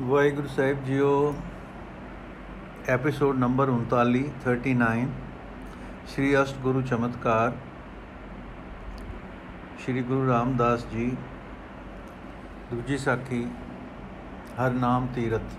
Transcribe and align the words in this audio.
ਵਾਹਿਗੁਰੂ 0.00 0.48
ਸਾਹਿਬ 0.48 0.84
ਜੀਓ 0.84 1.34
episode 2.88 3.38
number 3.38 3.70
39 3.70 4.18
39 4.46 5.06
Shri 6.06 6.42
ਅਸ਼ਟ 6.42 6.56
ਗੁਰੂ 6.56 6.82
ਚਮਤਕਾਰ, 6.82 7.52
ਸ਼੍ਰੀ 9.78 10.02
ਗੁਰੂ 10.02 10.28
ਰਾਮਦਾਸ 10.28 10.86
ਜੀ, 10.86 11.16
ਦੂਜੀ 12.70 12.98
ਸਾਖੀ 12.98 13.46
ਹਰ 14.60 14.70
ਨਾਮ 14.70 15.06
ਤੀਰਤ 15.14 15.56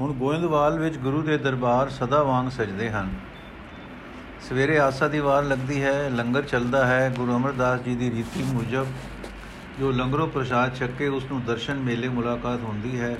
ਹੁਣ 0.00 0.12
ਗੋਇੰਦਵਾਲ 0.12 0.78
ਵਿੱਚ 0.78 0.98
ਗੁਰੂ 0.98 1.22
ਦੇ 1.22 1.38
ਦਰਬਾਰ 1.38 1.88
ਸਦਾ 1.88 2.22
ਵਾਂਗ 2.22 2.48
ਸਜਦੇ 2.48 2.90
ਹਨ। 2.90 3.10
ਸਵੇਰੇ 4.48 4.78
ਆਸਾ 4.78 5.08
ਦੀ 5.08 5.18
ਵਾਰ 5.18 5.42
ਲੱਗਦੀ 5.42 5.82
ਹੈ, 5.82 6.10
ਲੰਗਰ 6.10 6.42
ਚੱਲਦਾ 6.42 6.86
ਹੈ, 6.86 7.12
ਗੁਰੂ 7.16 7.36
ਅਮਰਦਾਸ 7.36 7.80
ਜੀ 7.80 7.96
ਦੀ 7.96 8.10
ਰੀਤੀ 8.10 8.42
ਮੁਜਬ 8.42 8.86
ਜੋ 9.80 9.90
ਲੰਗਰੋਂ 9.92 10.28
ਪ੍ਰਸ਼ਾਦ 10.28 10.74
ਛਕ 10.74 10.90
ਕੇ 10.98 11.08
ਉਸ 11.08 11.24
ਨੂੰ 11.24 11.44
ਦਰਸ਼ਨ 11.44 11.74
ਮੇਲੇ 11.74 12.08
ਮੁਲਾਕਾਤ 12.08 12.60
ਹੁੰਦੀ 12.60 13.00
ਹੈ। 13.00 13.16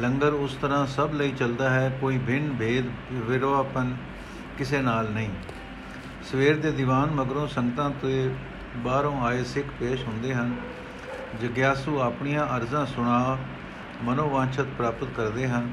ਲੰਗਰ 0.00 0.32
ਉਸ 0.32 0.54
ਤਰ੍ਹਾਂ 0.54 0.86
ਸਭ 0.86 1.10
ਲਈ 1.14 1.32
ਚੱਲਦਾ 1.32 1.70
ਹੈ, 1.70 1.98
ਕੋਈ 2.00 2.18
ਭਿੰਨ 2.18 2.56
ਭੇਦ 2.58 2.84
ਵਿਰੋਧਪਨ 3.12 3.96
ਕਿਸੇ 4.58 4.80
ਨਾਲ 4.80 5.10
ਨਹੀਂ। 5.10 5.30
ਸਵੇਰ 6.32 6.56
ਦੇ 6.56 6.70
ਦੀਵਾਨ 6.70 7.10
ਮਗਰੋਂ 7.10 7.48
ਸੰਗਤਾਂ 7.48 7.90
ਤੇ 8.02 8.34
ਬਾਹਰੋਂ 8.76 9.24
ਆਏ 9.24 9.44
ਸਿੱਖ 9.44 9.66
ਪੇਸ਼ 9.80 10.04
ਹੁੰਦੇ 10.04 10.34
ਹਨ। 10.34 10.56
ਜਗਿਆਸੂ 11.40 12.00
ਆਪਣੀਆਂ 12.00 12.56
ਅਰਜ਼ਾਂ 12.56 12.86
ਸੁਣਾ, 12.86 13.38
ਮਨੋਵਾਂਛਤ 14.04 14.66
ਪ੍ਰਾਪਤ 14.78 15.08
ਕਰਦੇ 15.16 15.48
ਹਨ। 15.48 15.70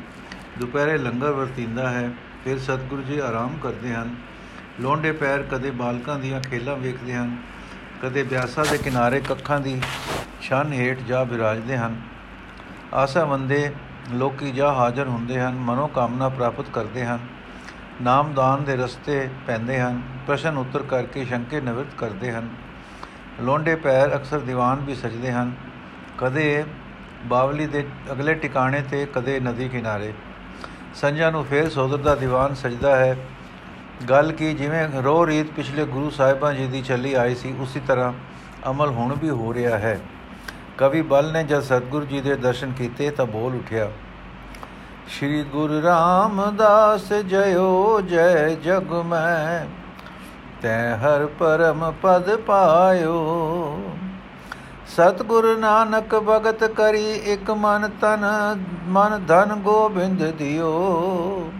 ਦੁਪਹਿਰੇ 0.60 0.98
ਲੰਗਰ 0.98 1.32
ਵਰਤਿੰਦਾ 1.32 1.90
ਹੈ, 1.90 2.12
ਫਿਰ 2.44 2.60
ਸਤਿਗੁਰੂ 2.60 3.02
ਜੀ 3.02 3.20
ਆਰਾਮ 3.20 3.58
ਕਰਦੇ 3.64 3.94
ਹਨ। 3.94 4.16
ਲੋਂਡੇ 4.82 5.12
ਪੈਰ 5.12 5.44
ਕਦੇ 5.44 5.72
ਬਾਲਕਾਂ 5.72 6.20
ਦੀਆਂ 6.20 6.42
ਖੇਲਾਂ 6.42 6.76
ਵੇਖਦੇ 6.76 7.16
ਹਨ। 7.16 7.38
ਕਦੇ 8.04 8.24
ਬਿਆਸਾ 8.24 8.64
ਦੇ 8.72 8.78
ਕਿਨਾਰੇ 8.78 9.20
ਕੱਖਾਂ 9.20 9.60
ਦੀ 9.60 9.82
ਛਨ 10.42 10.74
ਹੇਠ 10.74 11.00
ਜਾ 11.00 11.24
ਬਿਰਾਜਦੇ 11.24 11.78
ਹਨ। 11.78 12.02
ਆਸਾ 12.94 13.26
ਮੰਦੇ 13.26 13.74
ਲੋਕੀ 14.12 14.52
ਜਾ 14.52 14.74
ਹਾਜ਼ਰ 14.74 15.08
ਹੁੰਦੇ 15.08 15.40
ਹਨ, 15.40 15.54
ਮਨੋ 15.54 15.88
ਕਾਮਨਾ 15.88 16.30
ਪ੍ਰਾਪਤ 16.30 16.66
ਕਰਦੇ 16.74 17.06
ਹਨ। 17.06 17.20
ਨਾਮਦਾਨ 18.02 18.64
ਦੇ 18.64 18.76
ਰਸਤੇ 18.76 19.30
ਪੈਂਦੇ 19.48 19.80
ਹਨ, 19.82 20.02
ਪ੍ਰਸ਼ਨ 20.28 20.58
ਉੱਤਰ 20.58 20.84
ਕਰਕੇ 20.84 21.26
ਸ਼ੰਕੇ 21.26 21.62
ਨਿਵਰਤ 21.62 21.94
ਕਰਦੇ 21.98 22.32
ਹਨ। 22.32 22.50
ਲੋਂਡੇ 23.42 23.76
ਪੈਰ 23.76 24.16
ਅਕਸਰ 24.16 24.40
ਦੀਵਾਨ 24.40 24.80
ਵੀ 24.80 24.96
ਸਜਦੇ 24.96 25.32
ਹਨ। 25.32 25.52
ਕਦੇ 26.18 26.64
ਬਾਵਲੀ 27.26 27.68
ਦੇ 27.68 27.88
ਅਗਲੇ 28.12 28.34
ਟਿਕਾਣੇ 28.34 28.82
ਤੇ, 28.82 29.06
ਕਦੇ 29.06 29.40
ਨਦੀ 29.40 29.70
ਕਿਨਾਰੇ। 29.70 30.14
ਸੰਜਾ 30.94 31.32
ਨੂੰ 31.32 31.46
ਫੇਰ 31.46 31.70
ਸੋਦਰ 31.70 31.98
ਦਾ 31.98 32.16
ਦੀਵਾਨ 32.16 32.54
ਸਜਦਾ 32.54 32.96
ਹੈ। 32.96 33.18
ਗੱਲ 34.10 34.32
ਕੀ, 34.32 34.54
ਜਿਵੇਂ 34.54 34.88
ਰੋ 35.04 35.26
ਰੀਤ 35.28 35.52
ਪਿਛਲੇ 35.56 35.86
ਗੁਰੂ 35.86 36.10
ਸਾਹਿਬਾਂ 36.10 36.54
ਜੀ 36.54 36.66
ਦੀ 36.68 36.82
ਚੱਲੀ 36.82 37.14
ਆਈ 37.14 37.36
ਸੀ, 37.36 37.54
ਉਸੇ 37.62 37.80
ਤਰ੍ਹਾਂ 37.88 38.12
ਅਮਲ 38.70 38.90
ਹੁਣ 38.90 39.14
ਵੀ 39.14 39.30
ਹੋ 39.30 39.54
ਰਿਹਾ 39.54 39.78
ਹੈ। 39.78 40.00
ਕਵੀ 40.78 41.02
ਬਲ 41.04 41.32
ਨੇ 41.32 41.44
ਜਦ 41.44 41.62
ਸਤਗੁਰੂ 41.62 42.06
ਜੀ 42.06 42.22
ਦੇ 42.22 42.36
ਦਰਸ਼ਨ 42.38 42.72
ਕੀਤੇ 42.72 43.10
ਤਾਂ 43.12 43.26
ਬੋਲ 43.26 43.56
ਉਠਿਆ, 43.56 43.90
ਸ਼੍ਰੀ 45.10 45.44
ਗੁਰੂ 45.44 45.82
ਰਾਮਦਾਸ 45.82 47.12
ਜਯੋ 47.14 48.02
ਜੈ 48.02 48.50
ਜਗ 48.64 48.94
ਮੈਂ, 49.06 49.66
ਤੈ 50.62 50.96
ਹਰ 50.98 51.26
ਪਰਮ 51.40 51.92
ਪਦ 52.02 52.36
ਪਾਇਓ। 52.38 53.18
ਸਤਗੁਰ 54.88 55.46
ਨਾਨਕ 55.58 56.16
ਭਗਤ 56.20 56.64
ਕਰੀ 56.72 57.12
ਇਕ 57.34 57.52
ਮਨ 57.52 57.90
ਤਨ, 58.02 58.26
ਮਨ 58.88 59.26
ਧਨ 59.28 59.56
ਗੋਬਿੰਦ 59.64 60.24
ਦਿਓ। 60.32 61.52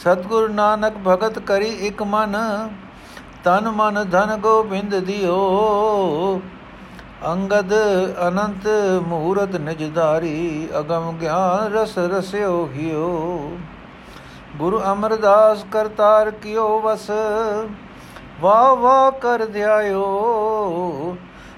ਸਤਗੁਰ 0.00 0.48
ਨਾਨਕ 0.48 0.94
ਭਗਤ 1.06 1.38
ਕਰੀ 1.38 1.68
ਇਕ 1.86 2.02
ਮਨ, 2.02 2.36
ਤਨ 3.44 3.68
ਮਨ 3.70 4.04
ਧਨ 4.10 4.36
ਗੋਬਿੰਦ 4.36 4.94
ਦਿਓ। 4.96 6.40
ਅੰਗਦ 7.26 7.72
ਅਨੰਤ 8.28 8.66
ਮੂਰਤ 9.08 9.56
ਨਿਜਦਾਰੀ 9.56 10.68
ਅਗਮ 10.78 11.10
ਗਿਆਨ 11.18 11.72
ਰਸ 11.72 11.96
ਰਸਿਓ 11.98 12.68
ਹਿਓ। 12.74 13.50
ਗੁਰੂ 14.58 14.80
ਅਮਰਦਾਸ 14.92 15.64
ਕਰਤਾਰ 15.72 16.30
ਕਿਓ 16.42 16.80
ਵਸ 16.80 17.10
ਵਾ 18.40 18.72
ਵਾ 18.74 19.10
ਕਰ 19.22 19.44
ਧਿਆਇਓ 19.46 21.16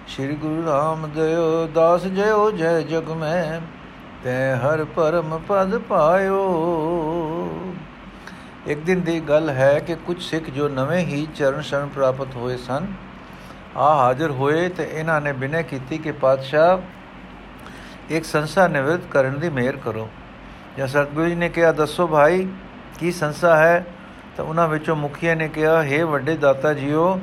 ਸ੍ਰੀ 0.09 0.35
ਗੁਰੂ 0.35 0.67
ਰਾਮਦੇਵ 0.67 1.67
ਦਾਸ 1.75 2.07
ਜਯੋ 2.07 2.51
ਜੈ 2.51 2.81
ਜਗ 2.83 3.11
ਮੈਂ, 3.11 3.61
ਤੈ 4.25 4.57
ਹਰ 4.57 4.85
ਪਰਮ 4.97 5.39
ਪਦ 5.49 5.79
ਪਾਇਓ। 5.89 7.42
ਇੱਕ 8.67 8.81
ਦਿਨ 8.81 9.01
ਦੀ 9.01 9.21
ਗੱਲ 9.21 9.51
ਹੈ 9.51 9.79
ਕਿ 9.79 9.95
ਕੁਝ 9.95 10.23
ਸਿੱਖ 10.23 10.51
ਜੋ 10.51 10.69
ਨਵੇਂ 10.69 10.99
ਹੀ 10.99 11.29
ਚਰਨ 11.35 11.61
ਸ਼ਰਨ 11.61 11.89
ਪ੍ਰਾਪਤ 11.89 12.37
ਹੋਏ 12.37 12.57
ਸਨ 12.57 12.87
ਆ 13.77 13.95
ਹਾਜ਼ਰ 13.95 14.31
ਹੋਏ 14.31 14.69
ਤੇ 14.69 14.91
ਇਹਨਾਂ 14.93 15.21
ਨੇ 15.21 15.33
ਬਿਨੈ 15.33 15.63
ਕੀਤੀ 15.63 15.99
ਕਿ 15.99 16.13
ਪਾਤਸ਼ਾਹ 16.13 16.79
ਇੱਕ 18.11 18.25
ਸੰਸਾ 18.25 18.69
ਨਿਵਰਤ 18.69 19.01
ਕਰਨ 19.11 19.39
ਦੀ 19.39 19.49
ਮਿਹਰ 19.49 19.77
ਕਰੋ। 19.77 20.09
ਜਾਂ 20.79 20.87
ਸਤਗੁਰੂ 20.87 21.29
ਜੀ 21.29 21.35
ਨੇ 21.35 21.49
ਕਿਹਾ, 21.49 21.73
ਦੱਸੋ 21.73 22.07
ਭਾਈ, 22.07 22.49
ਕੀ 22.99 23.13
ਸੰਸਾ 23.13 23.57
ਹੈ? 23.57 23.87
ਤਾਂ 24.37 24.45
ਉਹਨਾਂ 24.45 24.69
ਵਿੱਚੋਂ 24.69 24.97
ਮੁਖੀਆ 24.97 25.35
ਨੇ 25.35 25.49
ਕਿਹਾ 25.49 25.85
हे 25.85 26.07
ਵੱਡੇ 26.07 26.37
ਦਾਤਾ 26.37 26.75
ਜੀਓ, 26.75 27.21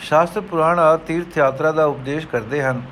ਸ਼ਾਸਤਰ 0.00 0.40
ਪੁਰਾਣ 0.40 0.78
ਆ 0.78 0.96
ਤੀਰਥ 0.96 1.38
ਯਾਤਰਾ 1.38 1.72
ਦਾ 1.72 1.84
ਉਪਦੇਸ਼ 1.84 2.26
ਕਰਦੇ 2.26 2.62
ਹਨ 2.62 2.82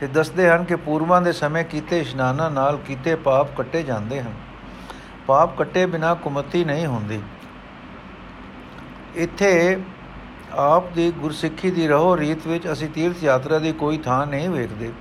ਤੇ 0.00 0.06
ਦੱਸਦੇ 0.06 0.50
ਹਨ 0.50 0.64
ਕਿ 0.64 0.76
ਪੂਰਵਾਂ 0.76 1.22
ਦੇ 1.22 1.32
ਸਮੇਂ 1.32 1.64
ਕੀਤੇ 1.64 2.00
ਇਸ਼ਨਾਨਾਂ 2.00 2.50
ਨਾਲ 2.50 2.76
ਕੀਤੇ 2.76 3.14
ਪਾਪ 3.14 3.56
ਕੱਟੇ 3.56 3.82
ਜਾਂਦੇ 3.82 4.20
ਹਨ। 4.20 4.32
ਪਾਪ 5.26 5.58
ਕੱਟੇ 5.58 5.86
ਬਿਨਾ 5.86 6.14
ਕੁਮਤੀ 6.14 6.64
ਨਹੀਂ 6.64 6.86
ਹੁੰਦੀ। 6.86 7.20
ਇੱਥੇ 9.14 9.80
ਆਪ 10.52 10.92
ਦੀ 10.92 11.12
ਗੁਰਸਿੱਖੀ 11.12 11.70
ਦੀ 11.70 11.88
ਰਹੋ, 11.88 12.16
ਰੀਤ 12.16 12.46
ਵਿੱਚ 12.46 12.72
ਅਸੀਂ 12.72 12.88
ਤੀਰਥ 12.88 13.24
ਯਾਤਰਾ 13.24 13.58
ਦੀ 13.58 13.72
ਕੋਈ 13.72 13.98
ਥਾਂ 13.98 14.26
ਨਹੀਂ 14.26 14.50
ਵੇਖਦੇ। 14.50 14.92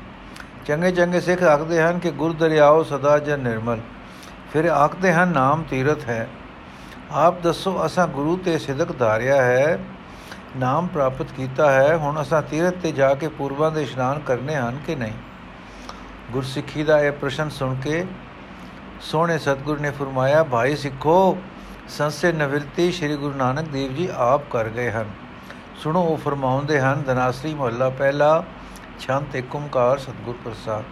ਚੰਗੇ 0.66 0.92
ਚੰਗੇ 0.92 1.22
ਸਿੱਖ 1.22 1.44
ਆਖਦੇ 1.44 1.82
ਹਨ 1.82 2.00
ਕਿ 2.00 2.12
ਗੁਰ 2.12 2.34
ਦਰਿਆਓ 2.34 2.84
ਸਦਾ 2.84 3.20
ਜਨ 3.20 3.40
ਨਿਰਮਲ। 3.40 3.80
ਫਿਰ 4.54 4.66
ਆਖਦੇ 4.66 5.14
ਹਨ, 5.14 5.28
ਨਾਮ 5.28 5.64
ਤੀਰਥ 5.64 6.06
ਹੈ। 6.06 6.30
ਆਪ 7.12 7.42
ਦੱਸੋ, 7.42 7.86
ਅਸਾਂ 7.86 8.08
ਗੁਰੂ 8.08 8.38
ਤੇ 8.38 8.58
ਸਿਦਕ 8.58 9.00
ਧਾਰਿਆ 9.00 9.42
ਹੈ, 9.42 9.80
ਨਾਮ 10.58 10.88
ਪ੍ਰਾਪਤ 10.88 11.26
ਕੀਤਾ 11.38 11.72
ਹੈ। 11.72 11.98
ਹੁਣ 11.98 12.22
ਅਸਾਂ 12.22 12.42
ਤੀਰਥ 12.42 12.74
ਤੇ 12.74 12.92
ਜਾ 12.92 13.14
ਕੇ 13.14 13.28
ਪੂਰਵਾਂ 13.28 13.72
ਦੇ 13.72 13.82
ਇਸ਼ਨਾਨ 13.84 14.20
ਕਰਨੇ 14.20 14.56
ਹਨ 14.56 14.80
ਕਿ 14.86 14.96
ਨਹੀਂ? 14.96 15.14
ਗੁਰਸਿੱਖੀ 16.32 16.84
ਦਾ 16.84 17.00
ਇਹ 17.00 17.12
ਪ੍ਰਸ਼ਨ 17.12 17.50
ਸੁਣ 17.50 17.76
ਕੇ 17.76 18.06
ਸੋਹਣੇ 19.02 19.38
ਸਤਗੁਰ 19.38 19.80
ਨੇ 19.80 19.92
ਫਰਮਾਇਆ, 19.92 20.44
ਭਾਈ 20.44 20.76
ਸਿੱਖੋ, 20.76 21.38
ਸੰਸੇ 21.90 22.32
ਨਵਿਰਤੀ 22.32 22.92
ਸ੍ਰੀ 22.92 23.16
ਗੁਰੂ 23.16 23.38
ਨਾਨਕ 23.38 23.68
ਦੇਵ 23.68 23.94
ਜੀ 23.94 24.10
ਆਪ 24.18 24.42
ਕਰ 24.50 24.70
ਗਏ 24.70 24.92
ਹਨ। 24.92 25.10
ਸੁਣੋ, 25.76 26.02
ਉਹ 26.02 26.18
ਫਰਮਾਉਂਦੇ 26.18 26.80
ਹਨ, 26.80 27.02
ਦਨਾਸਰੀ 27.02 27.54
ਮਹੱਲਾ 27.54 27.90
ਪਹਿਲਾ, 27.90 28.44
ਛੰਤ 29.00 29.36
ਏਕ 29.36 29.56
ਓੰਕਾਰ 29.56 29.98
ਸਤਗੁਰ 29.98 30.36
ਪ੍ਰਸਾਦ। 30.46 30.84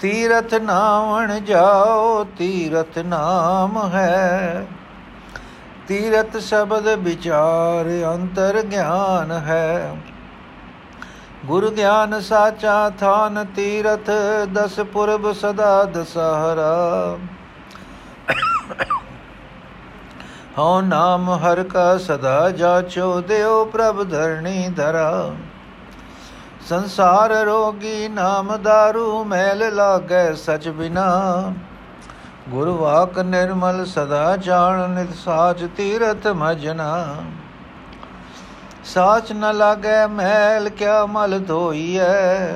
ਤੀਰਥ 0.00 0.54
ਨਾਵਣ 0.54 1.40
ਜਾਓ, 1.40 2.24
ਤੀਰਥ 2.24 2.98
ਨਾਮ 2.98 3.90
ਹੈ। 3.94 4.66
ਤੀਰਥ 5.88 6.36
ਸ਼ਬਦ 6.36 6.88
ਵਿਚਾਰ 6.88 8.14
ਅੰਤਰ 8.14 8.62
ਗਿਆਨ 8.62 9.32
ਹੈ। 9.32 9.96
ਗੁਰ 11.46 11.70
ਗਿਆਨ 11.70 12.20
ਸਾਚਾ 12.20 12.90
ਥਾਨ 12.90 13.46
ਤੀਰਥ, 13.56 14.10
ਦਸ 14.52 14.80
ਪੁਰਬ 14.80 15.32
ਸਦਾ 15.32 15.84
ਦਸਹਰਾ। 15.84 17.18
ਹਉ 20.58 20.80
ਨਾਮ 20.80 21.30
ਹਰ 21.30 21.62
ਕਾ 21.62 21.98
ਸਦਾ 21.98 22.50
ਜਾਚੋ, 22.50 23.20
ਦਿਓ 23.20 23.64
ਪ੍ਰਭ 23.64 24.10
ਧਰਣੀ 24.10 24.68
ਧਰਾ। 24.68 25.30
ਸੰਸਾਰ 26.68 27.30
ਰੋਗੀ 27.30 28.08
ਨਾਮ 28.08 28.54
दारू 28.54 29.24
ਮੈਲ 29.24 29.74
ਲਾਗੈ 29.74 30.32
ਸਚ 30.32 30.68
ਬਿਨਾ। 30.68 31.52
ਗੁਰ 32.48 32.68
ਵਾਕ 32.68 33.18
ਨਿਰਮਲ 33.18 33.84
ਸਦਾ 33.86 34.36
ਜਾਣ, 34.36 34.88
ਨਿਤ 34.90 35.14
ਸਾਚ 35.14 35.64
ਤੀਰਥ 35.76 36.26
ਮਜਨਾ। 36.26 37.16
ਸਾਚ 38.94 39.32
ਨ 39.32 39.54
ਲਾਗੈ 39.54 40.06
ਮੈਲ 40.06 40.68
ਕਿਆ 40.68 41.06
ਮਲ 41.06 41.40
ਧੋਈਐ? 41.40 42.48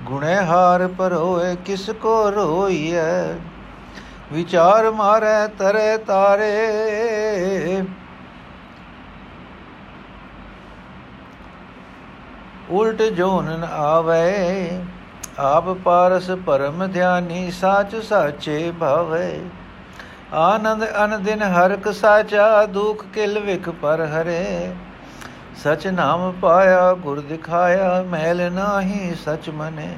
ਗੁਣੇ 0.00 0.36
ਹਾਰ 0.36 0.88
ਪਰੋਏ 0.88 1.56
ਕਿਸ 1.56 1.90
ਕੋ 1.90 2.30
ਰੋਈਐ? 2.30 3.32
ਵਿਚਾਰ 4.32 4.90
ਮਾਰੈ 4.90 5.46
ਤਰੇ 5.46 5.96
ਤਾਰੇ। 5.98 6.62
ਉਲਟ 12.70 13.02
ਜੋਨ 13.02 13.44
ਨ 13.44 13.64
ਆਵੇ, 13.64 14.80
ਆਪ 15.38 15.68
ਪਾਰਸ 15.68 16.30
ਪਰਮ 16.46 16.86
ਧਿਆਨੀ 16.86 17.50
ਸਾਚ 17.50 17.96
ਸਾਚੇ 17.96 18.72
ਭਾਵੇ। 18.80 19.40
ਆਨੰਦ 20.32 20.84
ਅਨ 21.04 21.22
ਦਿਨ 21.22 21.42
ਹਰਕ 21.42 21.94
ਸਾਚਾ, 21.94 22.66
ਦੁਖ 22.66 23.04
ਕਿਲ 23.14 23.38
ਵਿਖ 23.38 23.68
ਪਰ 23.68 24.00
ਹਰੇ। 24.00 24.74
ਸਚ 25.56 25.86
ਨਾਮ 25.86 26.32
ਪਾਇਆ, 26.32 26.92
ਗੁਰ 26.92 27.20
ਦਿਖਾਇਆ 27.20 28.02
ਮੈਲ 28.02 28.52
ਨਾਹੀ 28.52 29.14
ਸਚ 29.14 29.50
ਮਨੇ। 29.50 29.96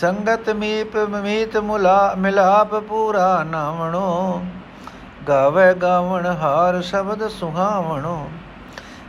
ਸੰਗਤ 0.00 0.50
ਮੀਪ 0.50 0.96
ਮੀਤ 0.96 1.56
ਮੁਲਾ, 1.56 2.14
ਮਿਲਾਪ 2.18 2.74
ਪੂਰਾ 2.74 3.42
ਨਾਵਣੋ। 3.42 4.44
ਗਾਵੇ 5.28 5.74
ਗਾਵਣ 5.74 6.26
ਹਾਰ 6.26 6.82
ਸ਼ਬਦ 6.82 7.28
ਸੁਹਾਵਣੋ। 7.28 8.30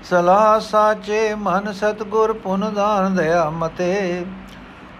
ਸਲਾਹ 0.04 0.60
ਸਾਚੇ 0.60 1.36
ਮਨ 1.36 1.74
ਸਤਗੁਰ 1.74 2.34
ਪੁਨ 2.34 2.74
ਦਾਨ 2.74 3.16
ਦਇਆ 3.16 3.50
ਮਤੇ। 3.50 4.26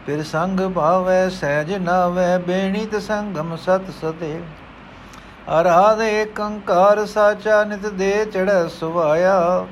ਫਿਰ 0.06 0.24
ਸੰਗ 0.24 0.60
ਭਾਵੈ 0.60 1.30
ਸਹਿਜ 1.30 1.74
ਨਾਵੈ, 1.74 2.38
ਬੇਣੀਤ 2.38 2.96
ਸੰਗਮ 2.96 3.56
ਸਤ 3.56 3.82
ਸਤੇ। 4.02 4.42
ਅਰਾਧ 5.62 6.02
ਏਕੰਕਾਰ 6.02 7.06
ਸਾਚਾ, 7.06 7.64
ਨਿਤ 7.64 7.88
ਦੇ 7.88 8.26
ਚੜੈ 8.26 8.68
ਸੁਭਾਇਆ 8.68 9.66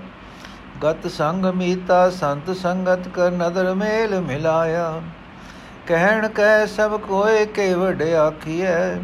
ਗਤ 0.84 1.08
ਸੰਗ 1.08 1.46
ਮੀਤਾ, 1.46 2.10
ਸੰਤ 2.10 2.52
ਸੰਗਤ 2.52 3.08
ਕਰ 3.08 3.32
ਨਦਰ 3.32 3.74
ਮੇਲ 3.74 4.22
ਮਿਲਾਇਆ। 4.22 5.02
ਕਹਿਣ 5.88 6.28
ਕਹਿ 6.28 6.68
ਸਭ 6.68 7.00
ਕੋਏ 7.00 7.46
ਕੇ 7.46 7.74
ਵਡ 7.74 8.02
ਆਖੀਐ। 8.02 8.96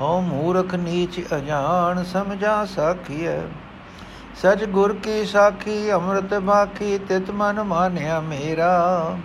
ਹਉ 0.00 0.20
ਮੂਰਖ 0.20 0.74
ਨੀਚ 0.74 1.34
ਅਜਾਣ 1.36 2.04
ਸਮਝਾ 2.04 2.64
ਸਾਖੀਐ। 2.64 3.40
ਸਚ 4.36 4.64
ਗੁਰ 4.64 4.92
ਕੀ 4.94 5.24
ਸਾਖੀ, 5.24 5.92
ਅੰਮ੍ਰਿਤ 5.92 6.34
ਬਾਖੀ, 6.34 6.98
ਤਿਤ 6.98 7.30
ਮਨ 7.30 7.62
ਮਾਨਿਆ 7.62 8.20
ਮੇਰਾ। 8.20 9.16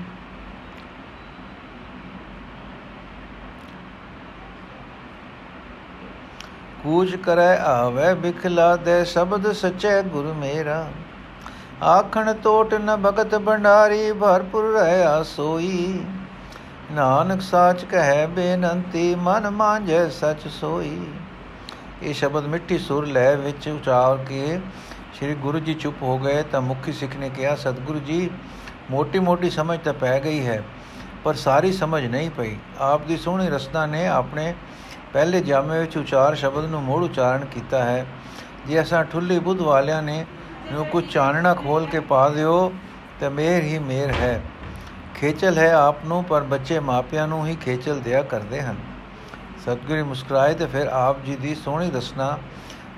ਕੂਚ 6.83 7.15
ਕਰੈ 7.15 7.57
ਆਵੇ, 7.57 8.13
ਬਿਖਲਾ 8.13 8.75
ਦੇ 8.75 9.05
ਸ਼ਬਦ 9.05 9.51
ਸਚੈ 9.51 10.01
ਗੁਰ 10.01 10.33
ਮੇਰਾ। 10.33 10.87
ਆਖਣ 11.83 12.33
ਟੋਟ 12.33 12.73
ਨ 12.75 12.95
ਭਗਤ 12.97 13.35
ਭੰਡਾਰੀ 13.37 14.11
ਭਰਪੁਰ 14.11 14.63
ਰਹਾ 14.73 15.21
ਸੋਈ 15.23 15.99
ਨਾਨਕ 16.91 17.41
ਸਾਚ 17.41 17.83
ਕਹੈ 17.85 18.25
ਬੇਨੰਤੀ, 18.27 19.13
ਮਨ 19.15 19.49
ਮਾਂਝੈ 19.49 20.07
ਸਚ 20.09 20.47
ਸੋਈ। 20.49 20.99
ਇਹ 22.03 22.13
ਸ਼ਬਦ 22.13 22.45
ਮਿੱਠੀ 22.45 22.77
ਸੁਰ 22.77 23.05
ਲੈ 23.07 23.35
ਵਿੱਚ 23.35 23.67
ਉਚਾਰ 23.67 24.17
ਕੇ 24.29 24.59
ਸ੍ਰੀ 25.17 25.35
ਗੁਰੂ 25.35 25.59
ਜੀ 25.59 25.73
ਚੁੱਪ 25.73 26.01
ਹੋ 26.03 26.17
ਗਏ 26.17 26.41
ਤਾਂ 26.43 26.61
ਮੁਖੀ 26.61 26.91
ਸਿੱਖ 26.91 27.15
ਨੇ 27.15 27.29
ਕਿਹਾ, 27.29 27.55
ਸਤਿਗੁਰੂ 27.55 27.99
ਜੀ 27.99 28.29
ਮੋਟੀ 28.91 29.19
ਮੋਟੀ 29.19 29.49
ਸਮਝ 29.49 29.79
ਤਾਂ 29.79 29.93
ਪੈ 29.93 30.19
ਗਈ 30.19 30.45
ਹੈ, 30.45 30.61
ਪਰ 31.23 31.33
ਸਾਰੀ 31.35 31.71
ਸਮਝ 31.71 32.05
ਨਹੀਂ 32.05 32.29
ਪਈ। 32.31 32.55
ਆਪ 32.79 33.05
ਦੀ 33.07 33.17
ਸੋਹਣੀ 33.17 33.49
ਰਸਨਾ 33.49 33.85
ਨੇ 33.85 34.05
ਆਪਣੇ 34.07 34.53
ਪਹਿਲੇ 35.13 35.41
ਜਾਮੇ 35.41 35.79
ਵਿੱਚ 35.79 35.97
ਉਚਾਰ 35.97 36.35
ਸ਼ਬਦ 36.35 36.65
ਨੂੰ 36.65 36.81
ਮੋੜ 36.83 37.03
ਉਚਾਰਨ 37.03 37.45
ਕੀਤਾ 37.45 37.83
ਹੈ। 37.83 38.05
ਜੇ 38.67 38.81
ਅਸਾਂ 38.81 39.03
ਠੁੱਲੀ 39.03 39.39
ਬੁੱਧ 39.39 39.61
ਵਾਲਿਆਂ 39.61 40.01
ਨੇ 40.01 40.25
ਨੂੰ 40.71 40.85
ਕੁਝ 40.85 41.13
ਚਾਨਣਾ 41.13 41.53
ਖੋਲ 41.53 41.85
ਕੇ 41.85 41.99
ਪਾ 41.99 42.29
ਦਿਓ 42.29 42.73
ਤੇ 43.19 43.29
ਮੇਰ 43.29 43.63
ਹੀ 43.63 43.79
ਮੇਰ 43.79 44.11
ਹੈ। 44.11 44.41
ਖੇਚਲ 45.15 45.57
ਹੈ 45.57 45.73
ਆਪ 45.73 46.05
ਨੂੰ, 46.05 46.23
ਪਰ 46.23 46.41
ਬੱਚੇ 46.41 46.79
ਮਾਪਿਆਂ 46.79 47.27
ਨੂੰ 47.27 47.47
ਹੀ 47.47 47.55
ਖੇਚਲ 47.55 47.99
ਦਿਆ 47.99 48.21
ਕਰਦੇ 48.21 48.61
ਹਨ। 48.61 48.75
ਸਤਿਗੁਰੂ 49.61 50.05
ਮੁਸਕਰਾਏ 50.05 50.53
ਤੇ 50.53 50.65
ਫਿਰ 50.65 50.87
ਆਪ 50.87 51.25
ਜੀ 51.25 51.35
ਦੀ 51.35 51.55
ਸੋਹਣੀ 51.55 51.91
ਰਸਨਾ, 51.91 52.37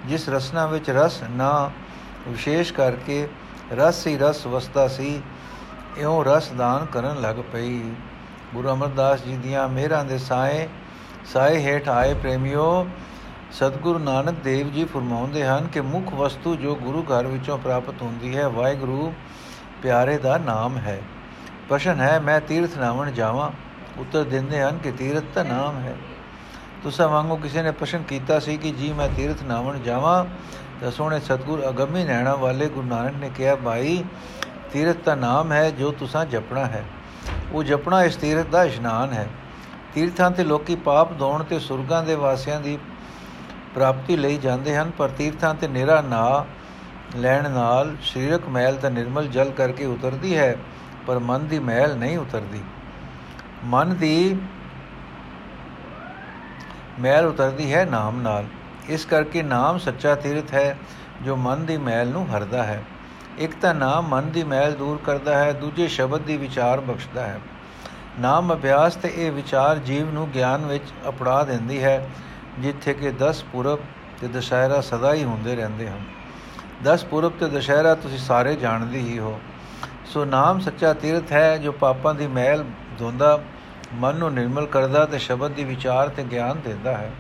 ਜਿਸ 0.06 0.30
ਰਸਨਾ 0.30 0.66
ਵਿੱਚ 0.66 0.90
ਰਸ 0.90 1.24
ਨਾ 1.32 1.72
ਵਿਸ਼ੇਸ਼ 2.28 2.74
ਕਰਕੇ 2.74 3.28
ਰਸ 3.74 4.08
ਹੀ 4.08 4.18
ਰਸ 4.18 4.48
ਵਸਦਾ 4.48 4.88
ਸੀ, 4.88 5.22
ਇਉਂ 5.98 6.26
ਰਸ 6.26 6.52
ਦਾਨ 6.52 6.86
ਕਰਨ 6.86 7.22
ਲੱਗ 7.22 7.36
ਪਈ। 7.54 7.92
ਗੁਰੂ 8.54 8.70
ਅਮਰਦਾਸ 8.70 9.22
ਜੀ 9.22 9.38
ਦੀਆਂ 9.38 9.68
ਮਿਹਰਾਂ 9.70 10.06
ਦੇ 10.06 10.18
ਸਾਏ 10.18 10.68
ਸਾਏ 11.26 11.64
ਹੇਠ 11.64 11.90
ਆਏ 11.90 12.14
ਪ੍ਰੇਮਿਓ 12.14 12.88
ਸਤਿਗੁਰੂ 13.52 14.00
ਨਾਨਕ 14.00 14.36
ਦੇਵ 14.44 14.72
ਜੀ 14.72 14.86
ਫਰਮਾਉਂਦੇ 14.86 15.46
ਹਨ 15.46 15.68
ਕਿ 15.68 15.82
ਮੁੱਖ 15.82 16.14
ਵਸਤੂ 16.14 16.56
ਜੋ 16.56 16.76
ਗੁਰੂ 16.76 17.04
ਘਰ 17.04 17.28
ਵਿੱਚੋਂ 17.28 17.58
ਪ੍ਰਾਪਤ 17.58 18.02
ਹੁੰਦੀ 18.02 18.38
ਹੈ, 18.38 18.48
ਵਾਹਿਗੁਰੂ 18.48 19.14
ਪਿਆਰੇ 19.84 20.18
ਦਾ 20.18 20.38
ਨਾਮ 20.38 20.78
ਹੈ। 20.78 21.02
ਪ੍ਰਸ਼ਨ 21.70 22.00
ਹੈ, 22.00 22.20
ਮੈਂ 22.20 22.42
ਤੀਰਥ 22.42 22.78
ਨਾਵਣ 22.78 23.12
ਜਾਵਾਂ? 23.12 23.52
ਉੱਤਰ 23.98 24.24
ਦਿੰਦੇ 24.24 24.62
ਹਨ 24.62 24.78
ਕਿ 24.78 24.92
ਤੀਰਥ 24.92 25.24
ਦਾ 25.36 25.44
ਨਾਮ 25.44 25.80
ਹੈ। 25.80 25.96
ਤੁਸਾਂ 26.84 27.10
ਵਾਂਗੂ 27.10 27.36
ਕਿਸੇ 27.36 27.62
ਨੇ 27.62 27.72
ਪ੍ਰਸ਼ਨ 27.72 28.04
ਕੀਤਾ 28.04 28.40
ਸੀ 28.40 28.58
ਕਿ 28.58 28.72
ਜੀ 28.72 28.94
ਮੈਂ 28.94 29.10
ਤੀਰਥ 29.16 29.44
ਨਾਵਣ 29.44 29.80
ਜਾਵਾਂ? 29.80 30.26
ਤਾਂ 30.82 30.92
ਸੋਹਣੇ 30.92 31.20
ਸਤਗੁਰ 31.20 31.70
ਅਗੰਮੀ 31.70 32.04
ਨੈਣਾ 32.04 32.36
ਵਾਲੇ 32.36 32.70
ਗੁਰੂ 32.70 32.88
ਨਾਨਕ 32.88 33.16
ਨੇ 33.16 33.32
ਕਿਹਾ, 33.36 33.56
ਭਾਈ, 33.56 34.04
ਤੀਰਥ 34.74 34.98
ਦਾ 35.06 35.16
ਨਾਮ 35.16 35.52
ਹੈ 35.52 35.70
ਜੋ 35.70 35.92
ਤੁਸਾਂ 35.92 36.26
ਜਪਣਾ 36.26 36.66
ਹੈ। 36.66 36.86
ਉਹ 37.52 37.64
ਜਪਣਾ 37.64 38.04
ਇਸ 38.04 38.16
ਤੀਰਥ 38.16 38.46
ਦਾ 38.46 38.64
ਇਸ਼ਨਾਨ 38.64 39.14
ਹੈ। 39.14 39.28
ਤੀਰਥਾਂ 39.94 40.32
ਤੇ 40.32 40.44
ਲੋਕੀ 40.44 40.76
ਪਾਪ 40.76 41.20
ਧੋਣ 41.20 41.44
ਤੇ 41.44 41.60
ਸੁਰਗਾਂ 41.60 42.04
ਦੇ 42.04 42.16
ਵਾਸੀਆਂ 42.16 42.62
ਦੀ 42.62 42.78
ਪ੍ਰਾਪਤੀ 43.76 44.16
ਲਈ 44.16 44.38
ਜਾਂਦੇ 44.38 44.78
ਹਨ, 44.78 44.92
ਪਰ 44.98 45.10
ਤੀਰਥਾਂ 45.10 45.56
ਤੇ 45.56 45.68
ਨਿਰਾ 45.68 46.02
ਨਾ 46.02 46.46
ਲੈਣ 47.16 47.50
ਨਾਲ 47.52 47.96
ਸਰੀਰਕ 48.02 48.48
ਮੈਲ 48.50 48.76
ਤਾਂ 48.76 48.92
ਨਿਰਮਲ 48.92 49.28
ਜਲ 49.28 49.52
ਕਰਕੇ 49.52 49.86
ਉਤਰਦੀ 49.86 50.38
ਹੈ, 50.38 50.56
ਪਰ 51.08 51.20
ਮਨ 51.20 51.48
ਦੀ 51.48 51.60
ਮੈਲ 51.60 51.98
ਨਹੀਂ 51.98 52.18
ਉਤਰਦੀ। 52.18 52.62
ਮਨ 53.66 53.96
ਦੀ 53.96 54.38
ਮੈਲ 57.00 57.26
ਉਤਰਦੀ 57.26 57.74
ਹੈ 57.74 57.86
ਨਾਮ 57.86 58.22
ਨਾਲ। 58.22 58.46
ਇਸ 58.90 59.06
ਕਰਕੇ 59.06 59.44
ਨਾਮ 59.44 59.78
ਸੱਚਾ 59.78 60.16
ਤੀਰਥ 60.16 60.54
ਹੈ, 60.54 60.78
ਜੋ 61.22 61.36
ਮਨ 61.36 61.66
ਦੀ 61.66 61.78
ਮੈਲ 61.78 62.08
ਨੂੰ 62.08 62.28
ਹਰਦਾ 62.28 62.64
ਹੈ। 62.64 62.84
ਇੱਕ 63.38 63.52
ਤਾਂ 63.62 63.76
ਨਾਮ 63.76 64.08
ਮਨ 64.08 64.30
ਦੀ 64.30 64.44
ਮੈਲ 64.44 64.74
ਦੂਰ 64.74 65.00
ਕਰਦਾ 65.06 65.38
ਹੈ, 65.38 65.52
ਦੂਜੇ 65.52 65.88
ਸ਼ਬਦ 65.88 66.22
ਦੀ 66.22 66.38
ਵਿਚਾਰ 66.38 66.80
ਬਖਸ਼ਦਾ 66.80 67.28
ਹੈ। 67.28 67.40
ਨਾਮ 68.20 68.54
ਅਭਿਆਸ 68.54 68.96
ਤੇ 68.96 69.14
ਇਹ 69.16 69.32
ਵਿਚਾਰ 69.32 69.78
ਜੀਵ 69.78 70.14
ਨੂੰ 70.14 70.30
ਗਿਆਨ 70.30 70.66
ਵਿੱਚ 70.66 70.84
ਅਪੜਾ 71.08 71.44
ਦਿੰਦੀ 71.44 71.84
ਹੈ। 71.84 72.10
ਜਿੱਥੇ 72.62 72.94
ਕਿ 72.94 73.12
10 73.20 73.44
ਪੁਰਬ 73.52 73.80
ਤੇ 74.22 74.28
ਦਸ਼ਹਿਰਾ 74.28 74.82
ਸਦਾ 74.82 75.14
ਹੀ 75.14 75.24
ਹੁੰਦੇ 75.24 75.56
ਰਹਿੰਦੇ 75.56 75.88
ਹਨ। 75.90 76.04
10 76.84 77.04
ਪੁਰਬ 77.04 77.34
ਤੇ 77.40 77.48
ਦਸ਼ਹਿਰਾ 77.48 77.96
ਤੁਸੀਂ 77.96 78.18
ਸਾਰੇ 78.18 78.56
ਜਾਣਦੇ 78.56 79.00
ਹੀ 79.00 79.20
ਹੋ। 79.20 79.40
ਸੋ 80.06 80.26
ਨਾਮ 80.26 80.60
ਸੱਚਾ 80.60 80.94
ਤੀਰਥ 80.94 81.32
ਹੈ 81.32 81.58
ਜੋ 81.58 81.72
ਪਾਪਾਂ 81.72 82.14
ਦੀ 82.14 82.28
ਮੈਲ 82.28 82.64
ਧੋਂਦਾ, 83.00 83.40
ਮਨ 83.94 84.16
ਨੂੰ 84.16 84.34
ਨਿਰਮਲ 84.34 84.66
ਕਰਦਾ 84.66 85.06
ਤੇ 85.06 85.20
ਸ਼ਬਦ 85.20 85.52
ਦੀ 85.52 85.64
ਵਿਚਾਰ 85.64 86.10
ਤੇ 86.10 86.24
ਗਿਆਨ 86.24 86.60
ਦਿੰਦਾ 86.66 86.98
ਹੈ। 86.98 87.12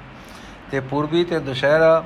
ਤੇ 0.71 0.79
ਪੂਰਬੀ 0.79 1.23
ਤੇ 1.23 1.39
ਦੁਸ਼ਹਿਰਾ 1.39 2.03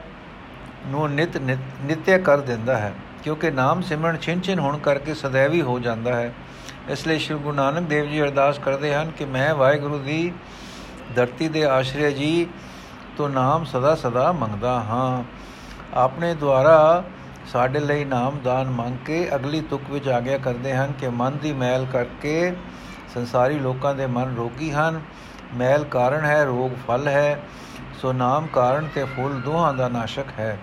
ਨੂੰ 0.88 1.10
ਨਿਤ 1.12 1.38
ਨਿਤਯ 1.38 2.18
ਕਰ 2.18 2.40
ਦਿੰਦਾ 2.40 2.78
ਹੈ, 2.78 2.94
ਕਿਉਂਕਿ 3.24 3.52
ਨਾਮ 3.52 3.82
ਸਿਮਰਨ 3.82 4.18
ਛਿਨ 4.18 4.42
ਛਿਨ 4.42 4.60
ਹੋਣ 4.60 4.78
ਕਰਕੇ 4.78 5.14
ਸदैवी 5.14 5.64
ਹੋ 5.64 5.80
ਜਾਂਦਾ 5.80 6.16
ਹੈ। 6.16 6.34
ਇਸ 6.90 7.08
ਲਈ 7.08 7.20
ਸ਼੍ਰੀ 7.20 7.38
ਗੁਰੂ 7.38 7.56
ਨਾਨਕ 7.56 7.88
ਦੇਵ 7.88 8.06
ਜੀ 8.06 8.22
ਅਰਦਾਸ 8.22 8.60
ਕਰਦੇ 8.60 8.94
ਹਨ 8.94 9.12
ਕਿ 9.12 9.26
ਮੈਂ 9.26 9.54
ਵਾਹਿਗੁਰੂ 9.56 10.00
ਦੀ 10.00 10.32
ਧਰਤੀ 11.16 11.48
ਦੇ 11.48 11.66
ਆਸ਼ਰੇ 11.66 12.12
ਜੀ 12.12 12.48
ਤੋਂ 13.18 13.30
ਨਾਮ 13.30 13.66
ਸਦਾ 13.66 13.96
ਸਦਾ 13.96 14.32
ਮੰਗਦਾ 14.32 14.74
ਹਾਂ। 14.74 15.24
ਆਪਣੇ 15.94 16.34
ਦੁਆਰਾ 16.34 17.04
ਸਾਡੇ 17.46 17.80
ਲਈ 17.80 18.06
ਨਾਮ 18.06 18.40
ਦਾਨ 18.44 18.70
ਮੰਗ 18.70 18.98
ਕੇ 19.06 19.36
ਅਗਲੀ 19.36 19.62
ਤੁਕ 19.62 19.82
ਵਿੱਚ 19.90 20.08
ਆਗਿਆ 20.08 20.38
ਕਰਦੇ 20.38 20.76
ਹਨ 20.76 20.92
ਕਿ 20.92 21.10
ਮਨ 21.10 21.38
ਦੀ 21.38 21.54
ਮੈਲ 21.54 21.86
ਕਰਕੇ 21.94 22.56
ਸੰਸਾਰੀ 23.14 23.60
ਲੋਕਾਂ 23.60 23.96
ਦੇ 23.96 24.08
ਮਨ 24.08 24.36
ਰੋਗੀ 24.38 24.72
ਹਨ। 24.72 25.02
ਮੈਲ 25.56 25.84
ਕਾਰਨ 25.84 26.26
ਹੈ, 26.26 26.46
ਰੋਗ 26.46 26.72
ਫਲ 26.88 27.08
ਹੈ। 27.08 27.42
ਸੋ 28.02 28.14
ਨਾਮ 28.14 28.48
ਕਾਰਨ 28.48 28.88
ਤੇ 28.96 29.04
ਫੁੱਲ 29.04 29.42
ਦੋਹਾਂ 29.42 29.74
ਦਾ 29.74 29.88
ਨਾਸ਼ਕ 29.88 30.26
ਹੈ। 30.40 30.60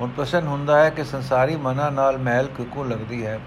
ਹੁਣ 0.00 0.10
ਪ੍ਰਸ਼ਨ 0.16 0.46
ਹੁੰਦਾ 0.46 0.84
ਹੈ 0.84 0.90
ਕਿ 0.90 1.04
ਸੰਸਾਰੀ 1.04 1.56
ਮਨਾਂ 1.56 1.90
ਨਾਲ 1.90 2.18
ਮੈਲ 2.18 2.46
ਕਿਉਂ 2.46 2.84
ਲੱਗਦੀ 2.84 3.26
ਹੈ? 3.26 3.40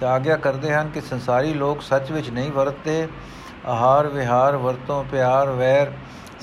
ਤਾਂ 0.00 0.08
ਆਗਿਆ 0.08 0.36
ਕਰਦੇ 0.36 0.74
ਹਨ 0.74 0.88
ਕਿ 0.88 1.00
ਸੰਸਾਰੀ 1.00 1.54
ਲੋਕ 1.54 1.82
ਸੱਚ 1.82 2.12
ਵਿੱਚ 2.12 2.30
ਨਹੀਂ 2.30 2.52
ਵਰਤਦੇ। 2.52 3.08
ਆਹਾਰ 3.66 4.06
ਵਿਹਾਰ 4.06 4.56
ਵਰਤੋਂ, 4.56 5.04
ਪਿਆਰ, 5.04 5.48
ਵੈਰ 5.48 5.92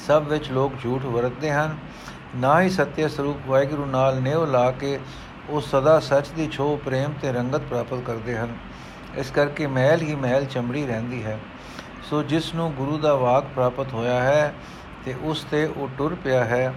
ਸਭ 0.08 0.24
ਵਿੱਚ 0.28 0.52
ਲੋਕ 0.52 0.74
ਝੂਠ 0.84 1.06
ਵਰਤਦੇ 1.06 1.52
ਹਨ। 1.52 1.78
ਨਾ 2.36 2.62
ਹੀ 2.62 2.70
ਸਤਿය 2.70 3.10
ਸਰੂਪ 3.10 3.38
ਵਾਹਿਗੁਰੂ 3.48 3.86
ਨਾਲ 3.86 4.22
ਨੇਵ 4.22 4.46
ਲਾ 4.46 4.72
ਕੇ 4.72 5.00
ਉਹ 5.50 5.62
ਸਦਾ 5.62 6.00
ਸੱਚ 6.00 6.28
ਦੀ 6.28 6.48
ਛੋ 6.52 6.76
ਪ੍ਰੇਮ 6.86 7.14
ਤੇ 7.22 7.32
ਰੰਗਤ 7.32 7.62
ਪ੍ਰਾਪਤ 7.62 8.00
ਕਰਦੇ 8.06 8.38
ਹਨ। 8.38 8.58
ਇਸ 9.18 9.32
ਕਰਕੇ 9.32 9.68
ਮਹਿਲ 9.68 10.02
ਹੀ 10.02 10.16
ਮਹਿਲ 10.16 10.46
ਚਮੜੀ 10.46 10.86
ਰਹਿੰਦੀ 10.88 11.24
ਹੈ। 11.24 11.40
ਸੋ 12.10 12.24
ਜਿਸ 12.24 12.54
ਨੂੰ 12.56 12.72
ਗੁਰੂ 12.74 12.98
ਦਾ 12.98 13.16
ਵਾਕ 13.16 13.46
ਪ੍ਰਾਪਤ 13.46 13.94
ਹੋਇਆ 13.94 14.22
ਹੈ 14.24 14.54
ਤੇ 15.06 15.16
ਉਸ 15.22 15.44
ਤੇ 15.44 15.66
ਉਹ 15.66 15.90
ਟੁਰ 15.98 16.16
ਪਿਆ 16.16 16.46
ਹੈ, 16.46 16.74